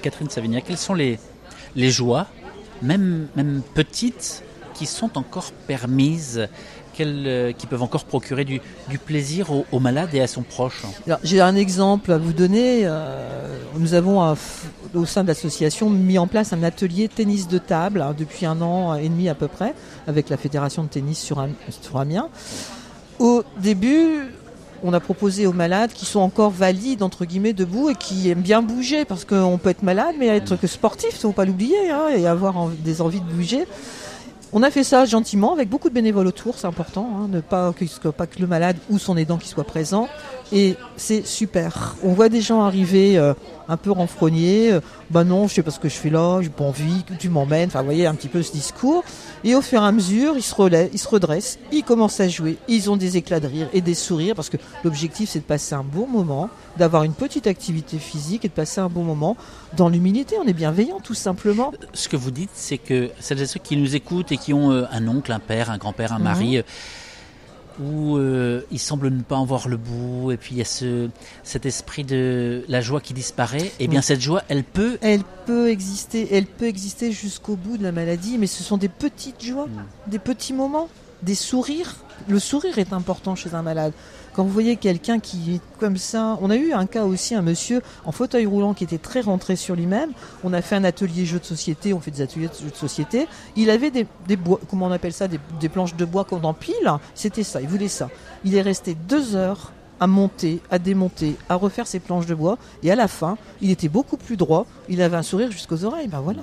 Catherine 0.03 0.29
Savigny, 0.29 0.61
quelles 0.63 0.77
sont 0.77 0.95
les, 0.95 1.19
les 1.77 1.91
joies, 1.91 2.27
même, 2.83 3.29
même 3.37 3.63
petites, 3.75 4.43
qui 4.75 4.87
sont 4.87 5.17
encore 5.17 5.53
permises 5.67 6.49
euh, 7.01 7.53
qui 7.53 7.67
peuvent 7.67 7.83
encore 7.83 8.05
procurer 8.05 8.45
du, 8.45 8.61
plaisir 9.05 9.49
aux, 9.51 9.81
malades 9.81 10.15
et 10.15 10.21
à 10.21 10.27
son 10.27 10.43
proche 10.43 10.85
J'ai 11.25 11.41
un 11.41 11.57
exemple 11.57 12.13
à 12.13 12.19
vous 12.19 12.33
donner. 12.33 12.83
Euh, 12.85 13.59
nous 13.77 13.95
avons, 13.95 14.35
au 14.95 15.05
sein 15.05 15.23
de 15.23 15.29
l'association, 15.29 15.91
mis 15.91 16.19
en 16.19 16.27
place 16.27 16.53
un 16.53 16.63
atelier 16.63 17.09
tennis 17.09 17.49
de 17.49 17.59
table 17.59 18.01
hein, 18.01 18.15
depuis 18.17 18.47
un 18.47 18.61
an 18.63 18.95
et 18.95 19.09
demi 19.09 19.29
à 19.29 19.35
peu 19.35 19.49
près, 19.49 19.75
avec 20.07 20.29
la 20.29 20.37
fédération 20.37 20.85
de 20.85 20.89
tennis 20.89 21.19
sur, 21.19 21.45
sur 21.83 21.99
Amiens. 21.99 22.29
Au 23.19 23.43
début, 23.59 24.31
on 24.85 24.93
a 24.93 25.01
proposé 25.01 25.47
aux 25.47 25.53
malades 25.53 25.93
qui 25.93 26.05
sont 26.07 26.21
encore 26.21 26.51
valides, 26.51 27.03
entre 27.03 27.25
guillemets, 27.25 27.55
debout 27.55 27.91
et 27.91 27.95
qui 27.95 28.31
aiment 28.31 28.43
bien 28.43 28.63
bouger, 28.63 29.05
parce 29.05 29.25
qu'on 29.25 29.59
peut 29.59 29.71
être 29.71 29.83
malade, 29.83 30.15
mais 30.19 30.29
être 30.29 30.57
que 30.57 30.67
sportif, 30.67 31.11
il 31.13 31.17
ne 31.17 31.21
faut 31.21 31.33
pas 31.33 31.45
l'oublier, 31.45 31.91
hein, 31.91 32.09
et 32.17 32.27
avoir 32.27 32.69
des 32.69 33.01
envies 33.01 33.21
de 33.21 33.33
bouger. 33.33 33.67
On 34.57 34.63
a 34.63 34.71
fait 34.71 34.85
ça 34.85 35.05
gentiment, 35.05 35.53
avec 35.53 35.69
beaucoup 35.69 35.89
de 35.89 35.95
bénévoles 35.95 36.29
autour, 36.29 36.59
c'est 36.59 36.69
important, 36.69 37.11
hein, 37.17 37.27
ne 37.29 37.41
pas 37.41 37.73
que, 37.73 38.09
pas 38.11 38.29
que 38.29 38.39
le 38.39 38.47
malade 38.47 38.77
ou 38.89 39.01
son 39.01 39.17
aidant 39.17 39.37
qui 39.37 39.49
soit 39.49 39.65
présent. 39.65 40.09
Et 40.55 40.77
c'est 40.97 41.27
super. 41.27 41.97
On 42.05 42.13
voit 42.13 42.29
des 42.29 42.41
gens 42.41 42.63
arriver 42.63 43.19
euh, 43.19 43.35
un 43.69 43.77
peu 43.77 43.91
renfrognés. 43.91 44.71
Euh, 44.71 44.81
bah 45.11 45.25
non, 45.25 45.49
je 45.49 45.55
sais 45.55 45.63
pas 45.65 45.73
ce 45.73 45.81
que 45.81 45.89
je 45.89 45.97
fais 45.97 46.11
là, 46.11 46.41
j'ai 46.43 46.49
pas 46.49 46.63
envie, 46.63 47.03
que 47.03 47.13
tu 47.15 47.29
m'emmènes. 47.29 47.67
Enfin, 47.67 47.81
vous 47.81 47.87
voyez 47.87 48.07
un 48.07 48.15
petit 48.15 48.29
peu 48.29 48.41
ce 48.41 48.53
discours. 48.53 49.03
Et 49.43 49.57
au 49.57 49.61
fur 49.61 49.83
et 49.83 49.85
à 49.85 49.91
mesure, 49.91 50.35
ils 50.37 50.43
se 50.43 50.55
relèvent, 50.55 50.91
ils 50.93 51.01
se 51.01 51.09
redressent, 51.09 51.59
ils 51.73 51.83
commencent 51.83 52.21
à 52.21 52.29
jouer. 52.29 52.57
Ils 52.69 52.89
ont 52.89 52.97
des 52.97 53.17
éclats 53.17 53.41
de 53.41 53.49
rire 53.49 53.69
et 53.73 53.81
des 53.81 53.95
sourires 53.95 54.37
parce 54.37 54.49
que 54.49 54.57
l'objectif 54.85 55.31
c'est 55.31 55.41
de 55.41 55.45
passer 55.45 55.75
un 55.75 55.83
bon 55.83 56.07
moment, 56.07 56.49
d'avoir 56.77 57.03
une 57.03 57.15
petite 57.15 57.49
activité 57.49 57.99
physique 57.99 58.45
et 58.45 58.49
de 58.49 58.53
passer 58.53 58.81
un 58.81 58.89
bon 58.89 59.03
moment 59.03 59.37
dans 59.77 59.89
l'humilité. 59.89 60.37
On 60.41 60.47
est 60.47 60.53
bienveillant 60.53 61.01
tout 61.01 61.15
simplement. 61.15 61.73
Ce 61.95 62.09
que 62.09 62.17
vous 62.17 62.31
dites, 62.31 62.51
c'est 62.55 62.79
que 62.79 63.11
celles 63.19 63.43
et 63.43 63.47
ceux 63.47 63.61
qui 63.61 63.77
nous 63.77 63.97
écoutent 63.97 64.31
et 64.31 64.37
qui 64.37 64.55
ont 64.55 64.71
euh, 64.71 64.85
un 64.93 65.09
oncle, 65.09 65.33
un 65.33 65.41
père, 65.41 65.73
un 65.73 65.79
grand-père, 65.79 66.13
un 66.13 66.21
mari, 66.21 66.59
mhm 66.59 66.63
où 67.81 68.17
euh, 68.17 68.63
il 68.71 68.79
semble 68.79 69.11
ne 69.11 69.23
pas 69.23 69.37
en 69.37 69.45
voir 69.45 69.69
le 69.69 69.77
bout, 69.77 70.31
et 70.31 70.37
puis 70.37 70.55
il 70.55 70.59
y 70.59 70.63
a 70.63 70.67
ce, 70.67 71.09
cet 71.43 71.67
esprit 71.67 72.05
de 72.05 72.65
la 72.69 72.81
joie 72.81 73.01
qui 73.01 73.15
disparaît, 73.15 73.67
et 73.67 73.73
eh 73.81 73.89
bien 73.89 74.03
cette 74.03 74.21
joie, 74.21 74.43
elle 74.49 74.65
peut... 74.65 74.99
Elle 75.01 75.25
peut 75.47 75.69
exister, 75.69 76.29
elle 76.33 76.47
peut 76.47 76.67
exister 76.67 77.13
jusqu'au 77.13 77.57
bout 77.57 77.77
de 77.77 77.83
la 77.83 77.93
maladie, 77.93 78.39
mais 78.39 78.47
ce 78.47 78.63
sont 78.63 78.77
des 78.77 78.89
petites 78.89 79.43
joies, 79.43 79.67
mm. 79.67 80.11
des 80.11 80.19
petits 80.19 80.53
moments, 80.53 80.89
des 81.23 81.35
sourires. 81.35 81.97
Le 82.29 82.39
sourire 82.39 82.79
est 82.79 82.93
important 82.93 83.35
chez 83.35 83.55
un 83.55 83.63
malade. 83.63 83.93
Quand 84.35 84.43
vous 84.43 84.51
voyez 84.51 84.77
quelqu'un 84.77 85.21
qui 85.21 85.57
est 85.57 85.61
comme 85.79 85.97
ça, 85.97 86.39
on 86.41 86.51
a 86.51 86.57
eu 86.57 86.73
un 86.73 86.87
cas 86.87 87.05
aussi, 87.05 87.35
un 87.35 87.43
monsieur 87.43 87.83
en 88.05 88.13
fauteuil 88.13 88.47
roulant 88.47 88.75
qui 88.75 88.83
était 88.83 88.99
très 88.99 89.21
rentré 89.21 89.55
sur 89.55 89.77
lui-même. 89.77 90.11
On 90.43 90.53
a 90.53 90.61
fait 90.61 90.75
un 90.75 90.85
atelier 90.85 91.25
jeux 91.25 91.39
de 91.39 91.45
société, 91.45 91.93
on 91.93 92.01
fait 92.01 92.11
des 92.11 92.23
ateliers 92.23 92.49
de 92.49 92.55
jeux 92.55 92.71
de 92.71 92.77
société. 92.77 93.29
Il 93.55 93.71
avait 93.71 93.91
des, 93.91 94.07
bois, 94.37 94.59
comment 94.69 94.87
on 94.87 94.91
appelle 94.91 95.13
ça, 95.13 95.29
des, 95.29 95.69
planches 95.69 95.95
de 95.95 96.05
bois 96.05 96.25
qu'on 96.25 96.43
empile. 96.43 96.75
C'était 97.15 97.45
ça, 97.45 97.61
il 97.61 97.69
voulait 97.69 97.89
ça. 97.89 98.09
Il 98.45 98.57
est 98.57 98.63
resté 98.63 98.95
deux 98.95 99.37
heures 99.37 99.73
à 100.01 100.09
monter, 100.09 100.61
à 100.71 100.81
démonter, 100.81 101.37
à 101.49 101.55
refaire 101.55 101.87
ses 101.87 102.01
planches 102.01 102.27
de 102.27 102.35
bois. 102.35 102.59
Et 102.83 102.91
à 102.91 102.97
la 102.97 103.07
fin, 103.07 103.39
il 103.61 103.71
était 103.71 103.89
beaucoup 103.89 104.17
plus 104.17 104.37
droit. 104.37 104.67
Il 104.89 105.01
avait 105.01 105.17
un 105.17 105.23
sourire 105.23 105.53
jusqu'aux 105.53 105.85
oreilles. 105.85 106.09
Ben 106.09 106.21
voilà. 106.21 106.43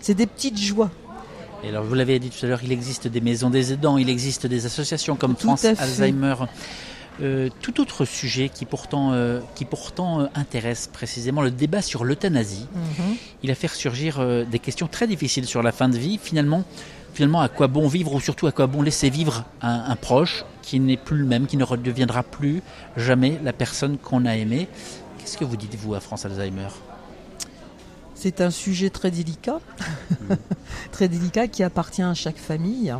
C'est 0.00 0.14
des 0.14 0.26
petites 0.26 0.58
joies. 0.58 0.90
Et 1.66 1.70
alors, 1.70 1.82
vous 1.82 1.94
l'avez 1.94 2.20
dit 2.20 2.30
tout 2.30 2.46
à 2.46 2.48
l'heure, 2.48 2.62
il 2.62 2.70
existe 2.70 3.08
des 3.08 3.20
maisons 3.20 3.50
des 3.50 3.72
aidants, 3.72 3.98
il 3.98 4.08
existe 4.08 4.46
des 4.46 4.66
associations 4.66 5.16
comme 5.16 5.36
France 5.36 5.64
Alzheimer. 5.64 6.36
Euh, 7.20 7.48
tout 7.60 7.80
autre 7.80 8.04
sujet 8.04 8.50
qui 8.50 8.66
pourtant, 8.66 9.12
euh, 9.12 9.40
qui 9.54 9.64
pourtant 9.64 10.20
euh, 10.20 10.26
intéresse 10.34 10.86
précisément 10.86 11.40
le 11.40 11.50
débat 11.50 11.82
sur 11.82 12.04
l'euthanasie. 12.04 12.68
Mhm. 12.72 13.16
Il 13.42 13.50
a 13.50 13.56
fait 13.56 13.68
surgir 13.68 14.24
des 14.46 14.58
questions 14.60 14.86
très 14.86 15.08
difficiles 15.08 15.46
sur 15.46 15.62
la 15.62 15.72
fin 15.72 15.88
de 15.88 15.96
vie. 15.96 16.20
Finalement, 16.22 16.62
finalement, 17.14 17.40
à 17.40 17.48
quoi 17.48 17.66
bon 17.66 17.88
vivre 17.88 18.14
ou 18.14 18.20
surtout 18.20 18.46
à 18.46 18.52
quoi 18.52 18.68
bon 18.68 18.82
laisser 18.82 19.10
vivre 19.10 19.44
un, 19.60 19.96
proche 19.96 20.44
qui 20.62 20.78
n'est 20.78 20.96
plus 20.96 21.18
le 21.18 21.26
même, 21.26 21.46
qui 21.46 21.56
ne 21.56 21.64
redeviendra 21.64 22.22
plus 22.22 22.62
jamais 22.96 23.40
la 23.42 23.52
personne 23.52 23.98
qu'on 23.98 24.24
a 24.24 24.36
aimée? 24.36 24.68
Qu'est-ce 25.18 25.36
que 25.36 25.44
vous 25.44 25.56
dites-vous 25.56 25.94
à 25.94 26.00
France 26.00 26.26
Alzheimer? 26.26 26.68
C'est 28.16 28.40
un 28.40 28.50
sujet 28.50 28.90
très 28.90 29.12
délicat, 29.12 29.60
mm. 30.10 30.34
très 30.90 31.06
délicat 31.06 31.46
qui 31.46 31.62
appartient 31.62 32.02
à 32.02 32.14
chaque 32.14 32.38
famille. 32.38 32.92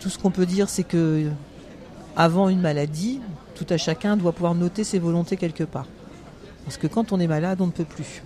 Tout 0.00 0.08
ce 0.08 0.18
qu'on 0.18 0.30
peut 0.30 0.46
dire, 0.46 0.70
c'est 0.70 0.84
que 0.84 1.28
avant 2.16 2.48
une 2.48 2.60
maladie, 2.60 3.20
tout 3.54 3.66
à 3.68 3.76
chacun 3.76 4.16
doit 4.16 4.32
pouvoir 4.32 4.54
noter 4.54 4.84
ses 4.84 4.98
volontés 4.98 5.36
quelque 5.36 5.64
part. 5.64 5.86
Parce 6.64 6.78
que 6.78 6.86
quand 6.86 7.12
on 7.12 7.20
est 7.20 7.26
malade, 7.26 7.60
on 7.60 7.66
ne 7.66 7.72
peut 7.72 7.84
plus. 7.84 8.22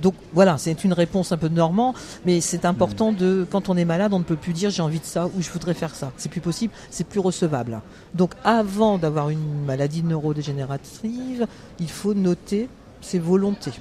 Donc 0.00 0.14
voilà, 0.32 0.58
c'est 0.58 0.84
une 0.84 0.92
réponse 0.92 1.32
un 1.32 1.36
peu 1.36 1.48
normand, 1.48 1.94
mais 2.24 2.40
c'est 2.40 2.64
important 2.64 3.12
de, 3.12 3.46
quand 3.50 3.68
on 3.68 3.76
est 3.76 3.84
malade, 3.84 4.12
on 4.12 4.20
ne 4.20 4.24
peut 4.24 4.36
plus 4.36 4.52
dire 4.52 4.70
j'ai 4.70 4.82
envie 4.82 5.00
de 5.00 5.04
ça 5.04 5.26
ou 5.26 5.42
je 5.42 5.50
voudrais 5.50 5.74
faire 5.74 5.94
ça. 5.94 6.12
C'est 6.16 6.28
plus 6.28 6.40
possible, 6.40 6.72
c'est 6.90 7.06
plus 7.06 7.18
recevable. 7.20 7.80
Donc 8.14 8.32
avant 8.44 8.98
d'avoir 8.98 9.30
une 9.30 9.64
maladie 9.64 10.04
neurodégénérative, 10.04 11.46
il 11.80 11.90
faut 11.90 12.14
noter 12.14 12.68
ses 13.00 13.18
volontés. 13.18 13.72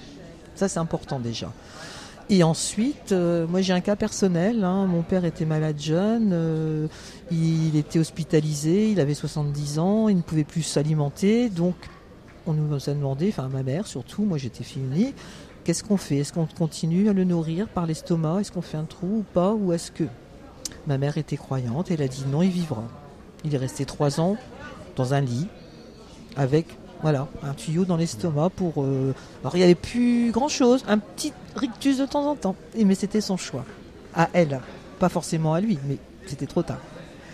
Ça 0.56 0.68
c'est 0.68 0.80
important 0.80 1.20
déjà. 1.20 1.52
Et 2.30 2.44
ensuite, 2.44 3.14
euh, 3.14 3.48
moi 3.48 3.62
j'ai 3.62 3.72
un 3.72 3.80
cas 3.80 3.96
personnel. 3.96 4.64
Hein. 4.64 4.86
Mon 4.86 5.02
père 5.02 5.24
était 5.24 5.46
malade 5.46 5.80
jeune, 5.80 6.32
euh, 6.34 6.88
il 7.32 7.78
était 7.78 8.00
hospitalisé, 8.00 8.92
il 8.92 9.00
avait 9.00 9.14
70 9.14 9.80
ans, 9.80 10.10
il 10.10 10.18
ne 10.18 10.22
pouvait 10.22 10.44
plus 10.44 10.64
s'alimenter. 10.64 11.50
Donc 11.50 11.76
on 12.46 12.54
nous 12.54 12.76
a 12.76 12.94
demandé, 12.94 13.30
enfin 13.30 13.48
ma 13.48 13.64
mère 13.64 13.88
surtout, 13.88 14.24
moi 14.24 14.38
j'étais 14.38 14.64
fille 14.64 14.84
unique, 14.84 15.16
qu'est-ce 15.64 15.84
qu'on 15.84 15.98
fait? 15.98 16.18
Est-ce 16.18 16.34
qu'on 16.34 16.48
continue 16.48 17.08
à 17.10 17.14
le 17.14 17.24
nourrir 17.24 17.70
par 17.70 17.86
l'estomac? 17.86 18.42
Est-ce 18.42 18.52
qu'on 18.52 18.62
fait 18.62 18.78
un 18.78 18.86
trou 18.86 19.20
ou 19.20 19.26
pas? 19.34 19.54
Ou 19.54 19.72
est-ce 19.74 19.92
que... 19.92 20.04
Ma 20.86 20.98
mère 20.98 21.18
était 21.18 21.38
croyante, 21.38 21.92
elle 21.92 22.02
a 22.02 22.08
dit 22.08 22.26
non, 22.30 22.42
il 22.42 22.50
vivra. 22.50 22.84
Il 23.46 23.56
est 23.56 23.58
resté 23.58 23.86
trois 23.86 24.20
ans 24.20 24.36
dans 24.98 25.14
un 25.14 25.22
lit 25.22 25.48
avec 26.36 26.78
voilà, 27.02 27.28
un 27.44 27.54
tuyau 27.54 27.86
dans 27.86 27.98
l'estomac 27.98 28.50
pour. 28.56 28.84
Euh, 28.84 29.14
alors 29.44 29.56
il 29.56 29.60
n'y 29.60 29.64
avait 29.64 29.76
plus 29.76 30.32
grand 30.32 30.48
chose, 30.48 30.84
un 30.88 30.98
petit 30.98 31.34
rictus 31.56 31.98
de 31.98 32.06
temps 32.06 32.26
en 32.26 32.36
temps. 32.36 32.56
mais 32.84 32.96
c'était 32.96 33.22
son 33.22 33.38
choix. 33.38 33.66
À 34.16 34.30
elle, 34.34 34.60
pas 35.00 35.10
forcément 35.10 35.54
à 35.54 35.62
lui, 35.62 35.78
mais 35.88 35.98
c'était 36.26 36.48
trop 36.48 36.64
tard. 36.64 36.80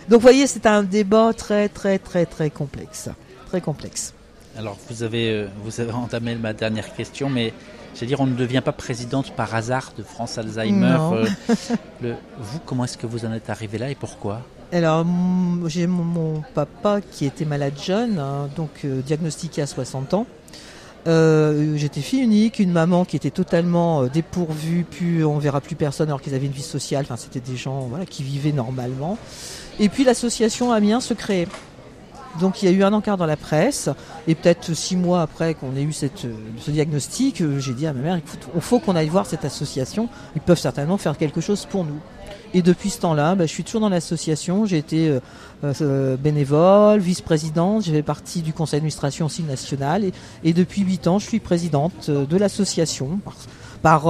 Donc 0.08 0.20
vous 0.20 0.22
voyez, 0.22 0.46
c'est 0.46 0.66
un 0.66 0.82
débat 0.82 1.32
très 1.32 1.68
très 1.68 1.98
très 1.98 2.26
très 2.26 2.50
complexe, 2.50 3.08
très 3.46 3.60
complexe. 3.60 4.12
Alors 4.56 4.76
vous 4.88 5.02
avez 5.02 5.30
euh, 5.30 5.48
vous 5.64 5.80
avez 5.80 5.92
entamé 5.92 6.34
ma 6.34 6.52
dernière 6.52 6.94
question, 6.94 7.30
mais 7.30 7.52
C'est-à-dire, 7.94 8.20
on 8.20 8.26
ne 8.26 8.34
devient 8.34 8.62
pas 8.62 8.72
présidente 8.72 9.30
par 9.36 9.54
hasard 9.54 9.92
de 9.96 10.02
France 10.02 10.36
Alzheimer. 10.36 10.98
Euh, 12.02 12.14
vous, 12.38 12.58
comment 12.66 12.84
est-ce 12.84 12.98
que 12.98 13.06
vous 13.06 13.24
en 13.24 13.32
êtes 13.32 13.50
arrivé 13.50 13.78
là 13.78 13.88
et 13.88 13.94
pourquoi? 13.94 14.42
Alors, 14.72 15.06
j'ai 15.66 15.86
mon, 15.86 16.42
papa 16.54 17.00
qui 17.00 17.26
était 17.26 17.44
malade 17.44 17.74
jeune, 17.80 18.18
hein, 18.18 18.48
donc 18.56 18.70
euh, 18.84 19.02
diagnostiqué 19.02 19.62
à 19.62 19.66
60 19.66 20.14
ans. 20.14 20.26
Euh, 21.06 21.76
j'étais 21.76 22.00
fille 22.00 22.22
unique, 22.22 22.58
une 22.58 22.72
maman 22.72 23.04
qui 23.04 23.16
était 23.16 23.30
totalement 23.30 24.02
euh, 24.02 24.08
dépourvue, 24.08 24.86
puis 24.90 25.22
on 25.22 25.38
verra 25.38 25.60
plus 25.60 25.76
personne 25.76 26.08
alors 26.08 26.22
qu'ils 26.22 26.34
avaient 26.34 26.46
une 26.46 26.52
vie 26.52 26.62
sociale. 26.62 27.02
Enfin, 27.04 27.16
c'était 27.16 27.40
des 27.40 27.56
gens 27.56 27.80
voilà 27.80 28.06
qui 28.06 28.22
vivaient 28.22 28.52
normalement. 28.52 29.18
Et 29.78 29.88
puis 29.88 30.02
l'association 30.02 30.72
Amiens 30.72 31.00
se 31.00 31.14
créait. 31.14 31.46
Donc 32.40 32.62
il 32.62 32.68
y 32.68 32.68
a 32.68 32.72
eu 32.72 32.82
un 32.82 32.92
encart 32.92 33.16
dans 33.16 33.26
la 33.26 33.36
presse, 33.36 33.90
et 34.26 34.34
peut-être 34.34 34.74
six 34.74 34.96
mois 34.96 35.22
après 35.22 35.54
qu'on 35.54 35.76
ait 35.76 35.82
eu 35.82 35.92
ce 35.92 36.70
diagnostic, 36.70 37.44
j'ai 37.58 37.74
dit 37.74 37.86
à 37.86 37.92
ma 37.92 38.00
mère, 38.00 38.20
il 38.54 38.60
faut 38.60 38.80
qu'on 38.80 38.96
aille 38.96 39.08
voir 39.08 39.26
cette 39.26 39.44
association, 39.44 40.08
ils 40.34 40.40
peuvent 40.40 40.58
certainement 40.58 40.96
faire 40.96 41.16
quelque 41.16 41.40
chose 41.40 41.64
pour 41.64 41.84
nous. 41.84 42.00
Et 42.56 42.62
depuis 42.62 42.90
ce 42.90 43.00
temps-là, 43.00 43.34
bah, 43.34 43.46
je 43.46 43.50
suis 43.50 43.64
toujours 43.64 43.80
dans 43.80 43.88
l'association. 43.88 44.64
J'ai 44.64 44.78
été 44.78 45.08
euh, 45.08 45.20
euh, 45.64 46.16
bénévole, 46.16 47.00
vice-présidente. 47.00 47.82
J'ai 47.84 47.92
fait 47.92 48.02
partie 48.02 48.42
du 48.42 48.52
conseil 48.52 48.78
d'administration 48.78 49.26
aussi 49.26 49.42
national. 49.42 50.04
Et, 50.44 50.52
depuis 50.52 50.82
huit 50.82 51.08
ans, 51.08 51.18
je 51.18 51.26
suis 51.26 51.40
présidente 51.40 52.06
euh, 52.08 52.24
de 52.24 52.36
l'association 52.36 53.18
par, 53.82 54.04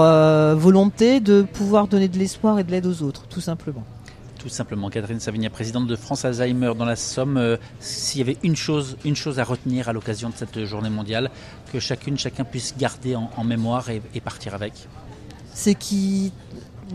volonté 0.57 1.21
de 1.21 1.43
pouvoir 1.43 1.89
donner 1.89 2.09
de 2.09 2.19
l'espoir 2.19 2.59
et 2.59 2.65
de 2.65 2.71
l'aide 2.71 2.87
aux 2.87 3.03
autres, 3.03 3.27
tout 3.27 3.41
simplement. 3.41 3.83
Tout 4.39 4.51
simplement, 4.51 4.91
Catherine 4.91 5.19
Savigny, 5.19 5.49
présidente 5.49 5.87
de 5.87 5.97
France 5.97 6.27
Alzheimer 6.27 6.75
dans 6.79 6.85
la 6.85 6.97
Somme. 6.97 7.57
S'il 7.81 8.21
y 8.21 8.23
avait 8.23 8.37
une 8.43 8.55
chose, 8.55 8.99
une 9.05 9.17
chose 9.17 9.41
à 9.41 9.45
retenir 9.45 9.89
à 9.89 9.95
l'occasion 9.95 10.29
de 10.29 10.35
cette 10.37 10.65
journée 10.67 10.91
mondiale, 10.91 11.31
que 11.73 11.81
chacune, 11.81 12.19
chacun 12.19 12.45
puisse 12.45 12.77
garder 12.79 13.17
en, 13.17 13.43
mémoire 13.43 13.89
et, 13.89 14.03
et 14.15 14.21
partir 14.21 14.55
avec 14.55 14.75
c'est 15.55 15.77
qui 15.77 16.33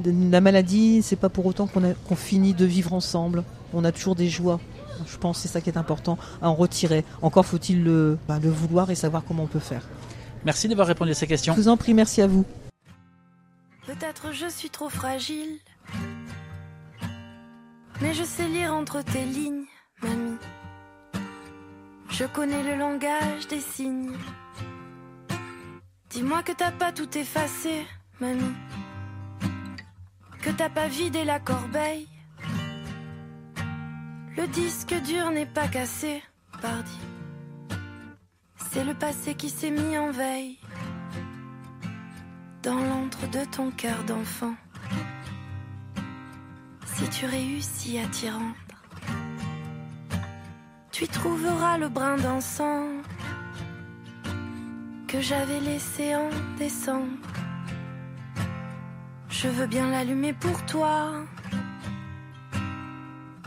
la 0.05 0.41
maladie, 0.41 1.01
c'est 1.01 1.15
pas 1.15 1.29
pour 1.29 1.45
autant 1.45 1.67
qu'on 1.67 2.15
finit 2.15 2.53
de 2.53 2.65
vivre 2.65 2.93
ensemble. 2.93 3.43
On 3.73 3.83
a 3.83 3.91
toujours 3.91 4.15
des 4.15 4.29
joies. 4.29 4.59
Je 5.07 5.17
pense 5.17 5.37
que 5.37 5.43
c'est 5.43 5.47
ça 5.47 5.61
qui 5.61 5.69
est 5.69 5.77
important 5.77 6.17
à 6.41 6.49
en 6.49 6.55
retirer. 6.55 7.05
Encore 7.21 7.45
faut-il 7.45 7.83
le, 7.83 8.17
bah, 8.27 8.39
le 8.41 8.49
vouloir 8.49 8.91
et 8.91 8.95
savoir 8.95 9.23
comment 9.25 9.43
on 9.43 9.47
peut 9.47 9.59
faire. 9.59 9.83
Merci 10.45 10.67
d'avoir 10.67 10.87
répondu 10.87 11.11
à 11.11 11.13
ces 11.13 11.27
questions. 11.27 11.53
Je 11.53 11.61
vous 11.61 11.67
en 11.67 11.77
prie, 11.77 11.93
merci 11.93 12.21
à 12.21 12.27
vous. 12.27 12.45
Peut-être 13.85 14.33
je 14.33 14.47
suis 14.47 14.69
trop 14.69 14.89
fragile, 14.89 15.57
mais 18.01 18.13
je 18.13 18.23
sais 18.23 18.47
lire 18.47 18.73
entre 18.73 19.01
tes 19.03 19.25
lignes, 19.25 19.65
mamie. 20.03 20.37
Je 22.09 22.25
connais 22.25 22.63
le 22.63 22.77
langage 22.77 23.47
des 23.49 23.59
signes. 23.59 24.11
Dis-moi 26.11 26.43
que 26.43 26.51
t'as 26.51 26.71
pas 26.71 26.91
tout 26.91 27.17
effacé, 27.17 27.85
mamie 28.19 28.53
que 30.41 30.49
t'as 30.51 30.69
pas 30.69 30.87
vidé 30.87 31.23
la 31.23 31.39
corbeille. 31.39 32.07
Le 34.37 34.47
disque 34.47 34.93
dur 35.01 35.31
n'est 35.31 35.45
pas 35.45 35.67
cassé, 35.67 36.23
pardi. 36.61 36.99
C'est 38.71 38.83
le 38.83 38.93
passé 38.93 39.35
qui 39.35 39.49
s'est 39.49 39.71
mis 39.71 39.97
en 39.97 40.11
veille. 40.11 40.57
Dans 42.63 42.79
l'antre 42.79 43.27
de 43.31 43.43
ton 43.45 43.71
cœur 43.71 44.03
d'enfant. 44.05 44.55
Si 46.85 47.09
tu 47.09 47.25
réussis 47.25 47.97
à 47.99 48.07
t'y 48.07 48.29
rendre, 48.29 48.55
tu 50.91 51.05
y 51.05 51.07
trouveras 51.07 51.77
le 51.77 51.89
brin 51.89 52.17
d'encens 52.17 53.03
que 55.07 55.21
j'avais 55.21 55.59
laissé 55.61 56.13
en 56.15 56.29
décembre. 56.57 57.28
Je 59.41 59.47
veux 59.47 59.67
bien 59.67 59.89
l'allumer 59.89 60.33
pour 60.33 60.65
toi. 60.65 61.13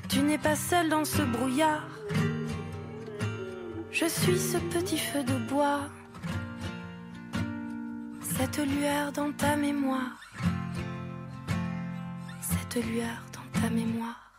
Tu 0.08 0.20
n'es 0.20 0.38
pas 0.38 0.56
seul 0.56 0.88
dans 0.88 1.04
ce 1.04 1.20
brouillard. 1.20 1.86
Je 3.90 4.06
suis 4.06 4.38
ce 4.38 4.56
petit 4.56 4.96
feu 4.96 5.22
de 5.22 5.36
bois. 5.50 5.80
Cette 8.22 8.56
lueur 8.56 9.12
dans 9.12 9.32
ta 9.32 9.54
mémoire. 9.54 10.18
Cette 12.40 12.82
lueur 12.86 13.22
dans 13.34 13.60
ta 13.60 13.68
mémoire. 13.68 14.32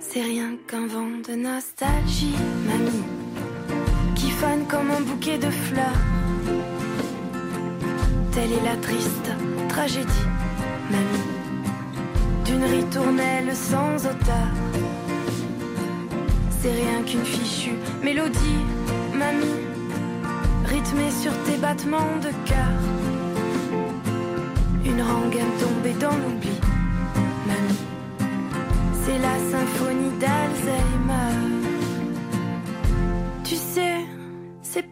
C'est 0.00 0.22
rien 0.22 0.58
qu'un 0.68 0.86
vent 0.86 1.16
de 1.26 1.34
nostalgie, 1.34 2.36
comme 4.68 4.90
un 4.90 5.02
bouquet 5.02 5.36
de 5.36 5.50
fleurs. 5.50 6.02
Telle 8.32 8.52
est 8.52 8.64
la 8.64 8.76
triste 8.76 9.30
tragédie, 9.68 10.26
mamie, 10.90 11.28
d'une 12.46 12.64
ritournelle 12.64 13.54
sans 13.54 13.96
auteur. 14.06 14.48
C'est 16.60 16.72
rien 16.72 17.02
qu'une 17.02 17.24
fichue 17.24 17.76
mélodie, 18.02 18.64
mamie, 19.14 19.60
rythmée 20.64 21.10
sur 21.10 21.32
tes 21.44 21.58
battements 21.58 22.16
de 22.22 22.30
cœur. 22.48 22.80
Une 24.86 25.02
rengaine 25.02 25.54
tombée 25.60 25.96
dans 26.00 26.16
l'oubli, 26.16 26.58
mamie, 27.46 27.84
c'est 29.04 29.18
la 29.18 29.36
symphonie 29.52 30.12
d'Alzheimer. 30.18 31.19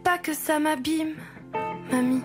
Pas 0.09 0.17
que 0.17 0.33
ça 0.33 0.59
m'abîme, 0.59 1.13
mamie. 1.91 2.23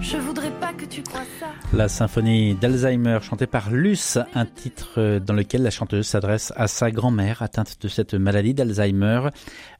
Je 0.00 0.16
voudrais 0.16 0.52
pas 0.52 0.72
que 0.72 0.86
tu 0.86 1.02
crois 1.02 1.26
ça. 1.38 1.48
La 1.74 1.86
symphonie 1.86 2.54
d'Alzheimer 2.54 3.18
chantée 3.20 3.46
par 3.46 3.70
Luce, 3.70 4.18
un 4.34 4.46
titre 4.46 5.18
dans 5.18 5.34
lequel 5.34 5.62
la 5.62 5.68
chanteuse 5.68 6.06
s'adresse 6.06 6.54
à 6.56 6.66
sa 6.66 6.90
grand-mère 6.90 7.42
atteinte 7.42 7.76
de 7.82 7.88
cette 7.88 8.14
maladie 8.14 8.54
d'Alzheimer. 8.54 9.28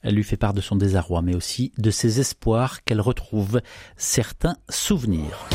Elle 0.03 0.17
lui 0.17 0.25
fait 0.25 0.37
part 0.37 0.53
de 0.53 0.61
son 0.61 0.77
désarroi, 0.77 1.23
mais 1.23 1.35
aussi 1.35 1.73
de 1.79 1.91
ses 1.91 2.21
espoirs 2.21 2.85
qu'elle 2.85 3.01
retrouve 3.01 3.63
certains 3.97 4.57
souvenirs. 4.69 5.49